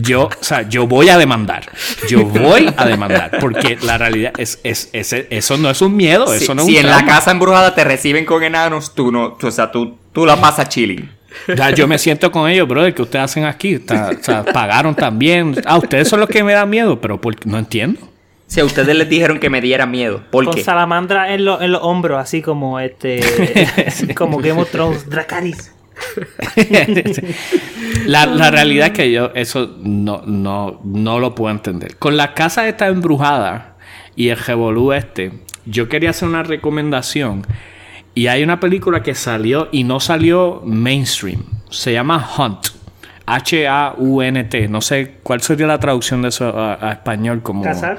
[0.00, 1.64] Yo, o sea, yo voy a demandar.
[2.08, 3.32] Yo voy a demandar.
[3.40, 6.66] Porque la realidad es, es, es- eso no es un miedo, eso si no es
[6.68, 9.72] si un en la casa embrujada te reciben con enanos, tú no, tú, o sea,
[9.72, 11.10] tú, tú la pasas chilling.
[11.56, 13.74] Ya, yo me siento con ellos, brother, que ustedes hacen aquí.
[13.74, 15.54] Está- o sea, pagaron también.
[15.64, 18.00] Ah, ustedes son los que me dan miedo, pero por- no entiendo.
[18.46, 20.62] Si a ustedes les dijeron que me diera miedo, ¿por Con qué?
[20.64, 23.20] salamandra en, lo- en los hombros, así como este.
[24.16, 25.72] como Game of Thrones, Dracarys.
[28.06, 31.96] La, la realidad es que yo eso no, no, no lo puedo entender.
[31.96, 33.76] Con la casa esta embrujada
[34.16, 35.32] y el revolú este,
[35.66, 37.46] yo quería hacer una recomendación.
[38.18, 41.40] Y hay una película que salió y no salió mainstream.
[41.70, 42.66] Se llama Hunt.
[43.26, 44.68] H-A-U-N-T.
[44.68, 47.62] No sé cuál sería la traducción de eso a, a español como...
[47.62, 47.98] ¿Cazar?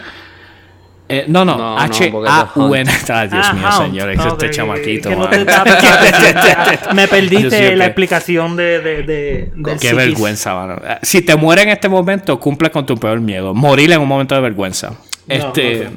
[1.07, 2.91] Eh, no, no, No, no, H-A-U-N.
[3.09, 3.86] Ay, Dios Ah, mío, Hound.
[3.91, 5.09] señores, Ok, este chamaquito.
[5.09, 5.32] que no mano.
[5.32, 10.76] te estaba- Me perdiste la explicación de, de, de- del Qué vergüenza, mano.
[10.86, 13.53] Eh, Si te mueres en este momento, cumple con tu peor miedo.
[13.53, 14.91] Morir en un momento de vergüenza.
[15.28, 15.89] este.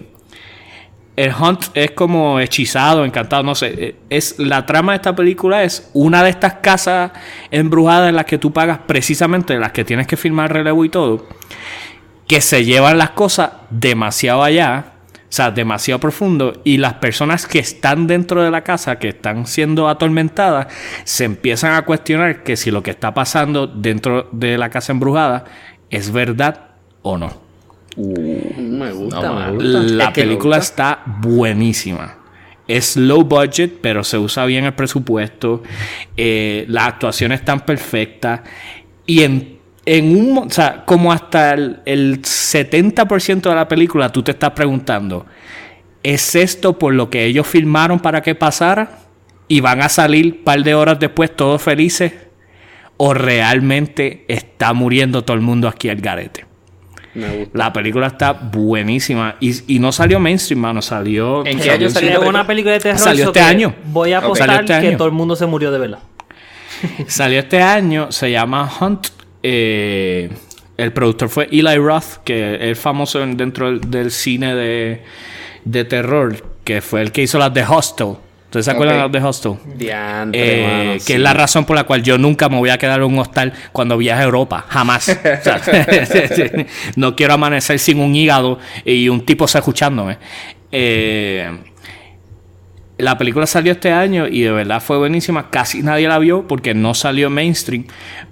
[1.14, 3.74] El Hunt es como hechizado, encantado, no sé.
[3.76, 7.12] eh, Es, la trama de esta película es una de estas casas
[7.50, 11.26] embrujadas en las que tú pagas precisamente las que tienes que firmar relevo y todo.
[12.26, 14.86] Que se llevan las cosas demasiado allá.
[15.14, 16.60] O sea, demasiado profundo.
[16.64, 20.66] Y las personas que están dentro de la casa, que están siendo atormentadas,
[21.04, 25.44] se empiezan a cuestionar que si lo que está pasando dentro de la casa embrujada
[25.90, 26.68] es verdad
[27.02, 27.51] o no.
[27.96, 29.82] Me gusta, No, me gusta.
[29.82, 30.72] La Es que me película gusta.
[31.00, 32.18] está buenísima.
[32.66, 35.62] Es low budget, pero se usa bien el presupuesto.
[36.16, 38.40] Eh, las actuaciones están perfectas.
[39.06, 40.38] Y en, en un...
[40.38, 45.26] O sea, como hasta el, el 70% de la película tú te estás preguntando,
[46.02, 48.98] ¿es esto por lo que ellos filmaron para que pasara?
[49.48, 52.12] Y van a salir un par de horas después todos felices.
[52.96, 56.46] ¿O realmente está muriendo todo el mundo aquí al garete?
[57.14, 57.58] Me gusta.
[57.58, 59.36] La película está buenísima.
[59.40, 60.80] Y, y no salió mainstream, mano.
[60.82, 61.44] Salió.
[61.46, 62.98] ¿En qué año salió una película de terror.
[62.98, 63.74] Salió este año.
[63.86, 64.96] Voy a apostar este que año.
[64.96, 65.98] todo el mundo se murió de verdad.
[67.06, 68.10] Salió este año.
[68.12, 69.08] Se llama Hunt.
[69.42, 70.30] Eh,
[70.76, 75.02] el productor fue Eli Roth, que es famoso en- dentro del, del cine de,
[75.64, 76.36] de terror.
[76.64, 78.14] Que fue el que hizo las de Hostel.
[78.52, 79.12] ¿Ustedes se acuerdan Ok.
[79.12, 79.54] de Hostel?
[79.76, 81.12] Diantre, Eh, mano, que sí.
[81.14, 83.54] es la razón por la cual yo nunca me voy a quedar en un hostal
[83.72, 84.66] cuando viaje a Europa.
[84.68, 85.08] Jamás.
[85.08, 85.58] O sea,
[86.96, 90.18] no quiero amanecer sin un hígado y un tipo escuchándome.
[90.70, 91.50] Eh,
[92.98, 95.48] la película salió este año y de verdad fue buenísima.
[95.48, 97.86] Casi nadie la vio porque no salió mainstream.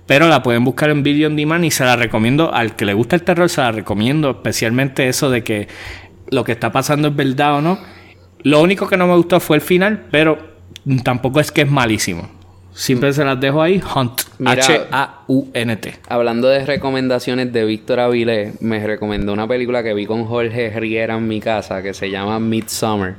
[0.06, 2.52] Pero la pueden buscar en Video on Demand y se la recomiendo.
[2.52, 4.30] Al que le gusta el terror, se la recomiendo.
[4.32, 5.68] Especialmente eso de que
[6.30, 7.78] lo que está pasando es verdad o no.
[8.42, 10.38] Lo único que no me gustó fue el final, pero
[11.04, 12.28] tampoco es que es malísimo.
[12.72, 13.82] Siempre se las dejo ahí.
[13.94, 14.22] Hunt.
[14.44, 15.94] H-A-U-N-T.
[16.08, 21.16] Hablando de recomendaciones de Víctor Avilés, me recomendó una película que vi con Jorge Riera
[21.16, 23.16] en mi casa que se llama Midsummer.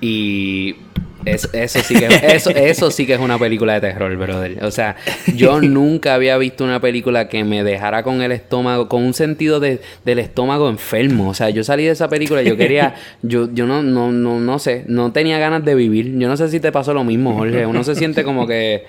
[0.00, 0.76] Y
[1.24, 4.64] es- eso, sí que, eso, eso sí que es una película de terror, brother.
[4.64, 4.96] O sea,
[5.34, 9.60] yo nunca había visto una película que me dejara con el estómago, con un sentido
[9.60, 11.28] de, del estómago enfermo.
[11.28, 14.58] O sea, yo salí de esa película, yo quería, yo, yo no, no, no, no
[14.58, 16.18] sé, no tenía ganas de vivir.
[16.18, 17.66] Yo no sé si te pasó lo mismo, Jorge.
[17.66, 18.84] Uno se siente como que,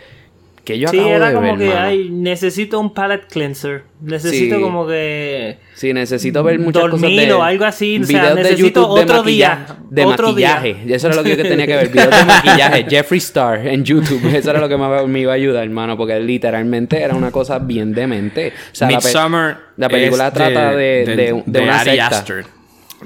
[0.63, 1.79] que yo Sí, acabo era de como ver, que mano.
[1.87, 3.83] ay, necesito un palate cleanser.
[4.01, 4.61] Necesito Sí.
[4.61, 7.33] como que Sí, necesito ver muchas Dormir cosas de...
[7.33, 10.73] o algo así, o sea, de necesito YouTube de otro día, De otro maquillaje.
[10.85, 10.95] día.
[10.95, 11.89] Eso era lo que yo tenía que ver.
[11.89, 12.85] Videos de maquillaje.
[12.89, 14.23] Jeffree Star en YouTube.
[14.35, 15.97] Eso era lo que me, me iba a ayudar, hermano.
[15.97, 18.49] Porque literalmente era una cosa bien demente.
[18.71, 19.59] O sea, la pe- Midsommar.
[19.77, 22.07] la película es trata de, del- de, de una Ari secta.
[22.07, 22.45] Aster.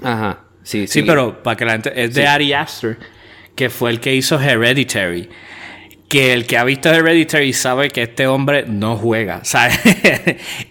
[0.01, 0.39] Ajá.
[0.63, 0.99] Sí, sí.
[0.99, 1.91] Sí, pero para que la gente.
[2.03, 2.97] Es de Ari Aster,
[3.55, 5.29] que fue el que hizo Hereditary.
[6.13, 9.37] Que el que ha visto Hereditary sabe que este hombre no juega.
[9.41, 9.67] O sea,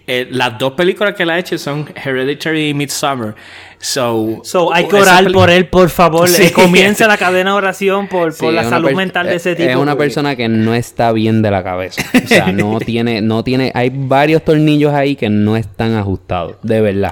[0.07, 3.35] eh, las dos películas que él ha hecho son Hereditary y Midsommar.
[3.77, 6.29] So, So, hay que orar por él, por favor.
[6.33, 6.49] Sí.
[6.51, 9.51] Comienza la cadena de oración por, Sí, por la es una salud mental de ese
[9.51, 9.69] es- tipo.
[9.69, 12.01] Es una persona que no está bien de la cabeza.
[12.23, 16.79] O sea, no tiene, no tiene, hay varios tornillos ahí que no están ajustados, de
[16.79, 17.11] verdad.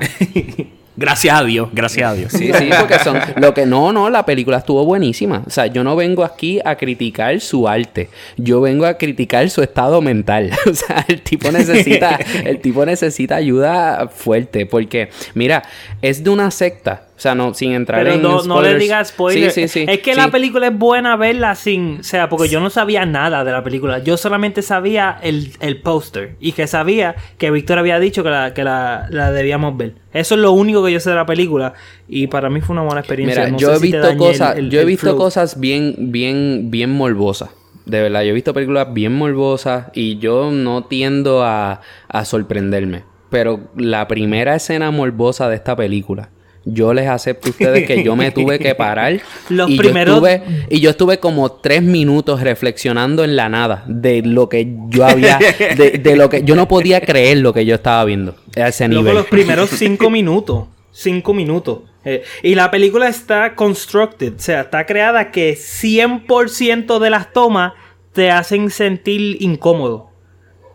[0.97, 2.31] Gracias a Dios, gracias a Dios.
[2.33, 5.43] Sí, sí, porque son lo que no, no, la película estuvo buenísima.
[5.47, 8.09] O sea, yo no vengo aquí a criticar su arte.
[8.35, 10.51] Yo vengo a criticar su estado mental.
[10.71, 15.63] O sea, el tipo necesita el tipo necesita ayuda fuerte porque mira,
[16.01, 17.03] es de una secta.
[17.22, 18.80] O sea, no, sin entrar Pero en no, no le spoilers.
[18.80, 19.51] digas spoiler.
[19.51, 19.86] Sí, sí, sí.
[19.88, 20.17] Es que sí.
[20.19, 21.99] la película es buena verla sin.
[21.99, 23.99] O sea, porque yo no sabía nada de la película.
[23.99, 26.36] Yo solamente sabía el, el póster.
[26.39, 29.93] Y que sabía que Víctor había dicho que, la, que la, la debíamos ver.
[30.13, 31.74] Eso es lo único que yo sé de la película.
[32.07, 33.41] Y para mí fue una buena experiencia.
[33.41, 35.17] Mira, No yo sé he visto cosas, el- el- yo he visto flow.
[35.17, 37.51] cosas bien, bien, bien morbosas.
[37.86, 43.03] De verdad, yo he visto películas bien morbosas y yo no tiendo a, a sorprenderme.
[43.30, 46.30] Pero la primera escena morbosa de esta película,
[46.66, 49.20] yo les acepto a ustedes que yo me tuve que parar.
[49.49, 53.84] Los y primeros- Yo estuve, y yo estuve como tres minutos reflexionando en la nada
[53.88, 55.39] de lo que yo había,
[55.78, 58.88] de, de lo que yo no podía creer lo que yo estaba viendo a ese
[58.88, 59.16] nivel.
[59.16, 60.68] los primeros cinco minutos.
[60.91, 61.80] Cinco minutos.
[62.03, 64.34] Eh, y la película está constructed.
[64.36, 67.74] O sea, está creada que 100% de las tomas
[68.14, 70.11] te hacen sentir incómodo.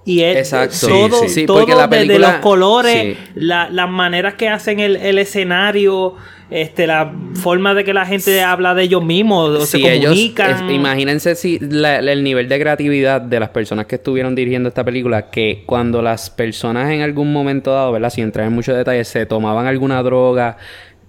[0.07, 0.87] Y es Exacto.
[0.89, 3.17] todo, Sí, sí, todo porque la desde película- los colores, sí.
[3.35, 6.15] la- las maneras que hacen el, el escenario,
[6.49, 10.11] este, la forma de que la gente habla de ellos mismos, o se Si ellos,
[10.13, 10.69] comunican.
[10.69, 14.85] es- imagínense si la- el nivel de creatividad de las personas que estuvieron dirigiendo esta
[14.85, 18.11] película, que cuando las personas en algún momento dado, ¿verdad?
[18.11, 20.57] Sin entrar en muchos detalles, se tomaban alguna droga,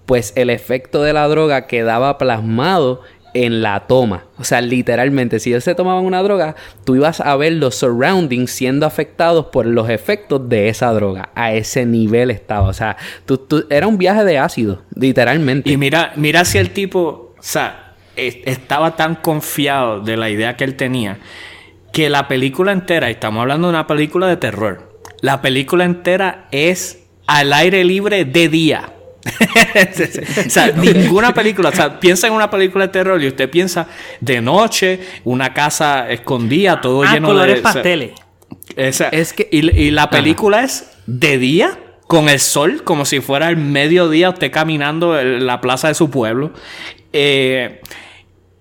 [0.07, 3.01] pues el efecto de la droga quedaba plasmado
[3.33, 4.23] en la toma.
[4.37, 6.55] O sea, literalmente, si ellos se tomaban una droga,
[6.85, 11.29] tú ibas a ver los surroundings siendo afectados por los efectos de esa droga.
[11.35, 12.67] A ese nivel estaba.
[12.67, 15.69] O sea, tú- tú- era un viaje de ácido, literalmente.
[15.69, 20.55] Y mira, mira si el tipo, o sea, es- estaba tan confiado de la idea
[20.57, 21.19] que él tenía,
[21.93, 26.47] que la película entera, y estamos hablando de una película de terror, la película entera
[26.51, 28.93] es al aire libre de día.
[30.45, 33.87] o sea, ninguna película, o sea, piensa en una película de terror y usted piensa
[34.19, 37.59] de noche, una casa escondida, todo ah, lleno colores de...
[37.59, 38.11] o sea, pasteles.
[38.75, 43.19] esa- Es que- y, y la película es de día, con el sol, como si
[43.19, 46.51] fuera el mediodía, usted caminando en la plaza de su pueblo.
[47.13, 47.81] Eh,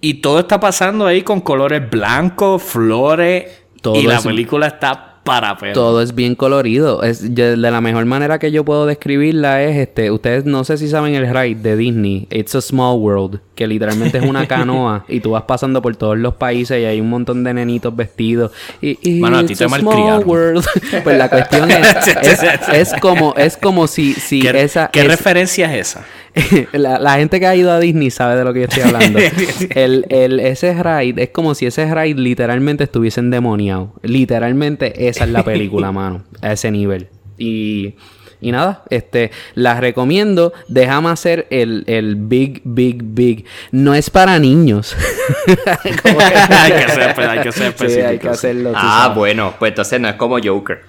[0.00, 3.62] y todo está pasando ahí con colores blancos, flores.
[3.80, 5.74] Todo y la película está para perros.
[5.74, 7.02] Todo es bien colorido.
[7.02, 10.78] Es, yo- de la mejor manera que yo puedo describirla es, este, ustedes no sé
[10.78, 15.04] si saben el ride de Disney, It's a Small World, que literalmente es una canoa
[15.08, 18.52] y tú vas pasando por todos los países y hay un montón de nenitos vestidos.
[18.80, 20.28] Y, y Mano, a ti it's te a small malcriaron.
[20.28, 20.64] world.
[21.04, 25.74] pues la cuestión es, es, es como, es como si, si ¿Qué, esa qué referencia
[25.76, 26.04] es esa?
[26.72, 29.18] la, la gente que ha ido a Disney sabe de lo que yo estoy hablando.
[29.74, 33.94] el, el, ese ride es como si ese ride literalmente estuviese endemoniado.
[34.02, 36.24] Literalmente esa es la película, mano.
[36.42, 37.08] A ese nivel.
[37.38, 37.94] Y,
[38.40, 40.52] y nada, este, la recomiendo.
[40.68, 43.44] Déjame hacer el, el big, big, big.
[43.72, 44.94] No es para niños.
[45.46, 48.30] Hay, que ser, hay que ser Sí, hay que específico.
[48.30, 48.72] hacerlo.
[48.74, 49.18] Ah, sabes.
[49.18, 50.80] bueno, pues entonces no es como Joker.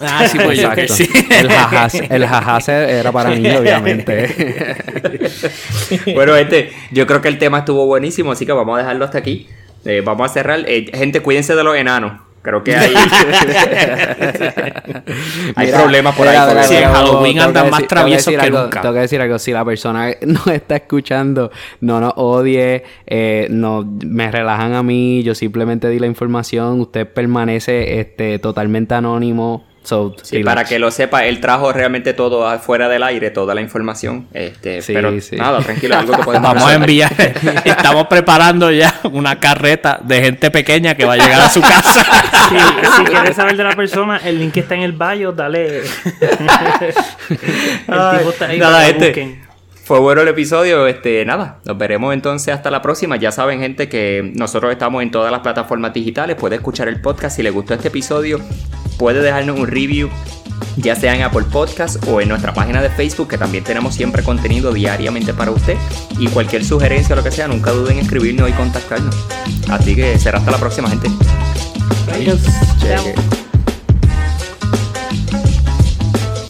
[0.00, 0.94] Ah, sí, pues Exacto.
[0.94, 1.08] sí.
[1.30, 4.76] El jajase, el jajase era para niños, obviamente.
[6.14, 9.18] bueno, gente, yo creo que el tema estuvo buenísimo, así que vamos a dejarlo hasta
[9.18, 9.48] aquí.
[9.84, 10.60] Eh, vamos a cerrar.
[10.66, 12.20] Eh, gente, cuídense de los enanos.
[12.42, 12.92] Creo que hay,
[15.54, 16.36] hay Mira, problemas por ahí.
[16.48, 16.64] mira.
[16.64, 18.80] Sí, en Halloween andan más que traviesos que algo, nunca.
[18.80, 19.38] Tengo que decir algo.
[19.38, 25.22] Si la persona nos está escuchando no nos odie, eh, no, me relajan a mí,
[25.22, 29.71] yo simplemente di la información, usted permanece este, totalmente anónimo.
[29.84, 33.60] So, Sí, para que lo sepa, él trajo realmente todo afuera del aire, toda la
[33.60, 34.28] información.
[34.32, 35.36] Este, Sí, pero sí.
[35.36, 37.12] nada, tranquilo, algo que podemos Vamos a enviar,
[37.64, 42.06] estamos preparando ya una carreta de gente pequeña que va a llegar a su casa.
[42.52, 45.78] Si, si quieres saber de la persona, el link está en el bio, dale.
[45.78, 45.86] el
[48.18, 49.41] tipo está ahí Nada, para este.
[49.84, 53.16] Fue bueno el episodio, este, nada, nos veremos entonces hasta la próxima.
[53.16, 56.36] Ya saben, gente, que nosotros estamos en todas las plataformas digitales.
[56.36, 58.40] Puede escuchar el podcast si le gustó este episodio.
[58.96, 60.08] Puede dejarnos un review,
[60.76, 64.22] ya sea en Apple Podcast o en nuestra página de Facebook, que también tenemos siempre
[64.22, 65.76] contenido diariamente para usted.
[66.16, 69.16] Y cualquier sugerencia o lo que sea, nunca duden en escribirnos y contactarnos.
[69.68, 71.08] Así que será hasta la próxima, gente.
[72.78, 73.41] Chao.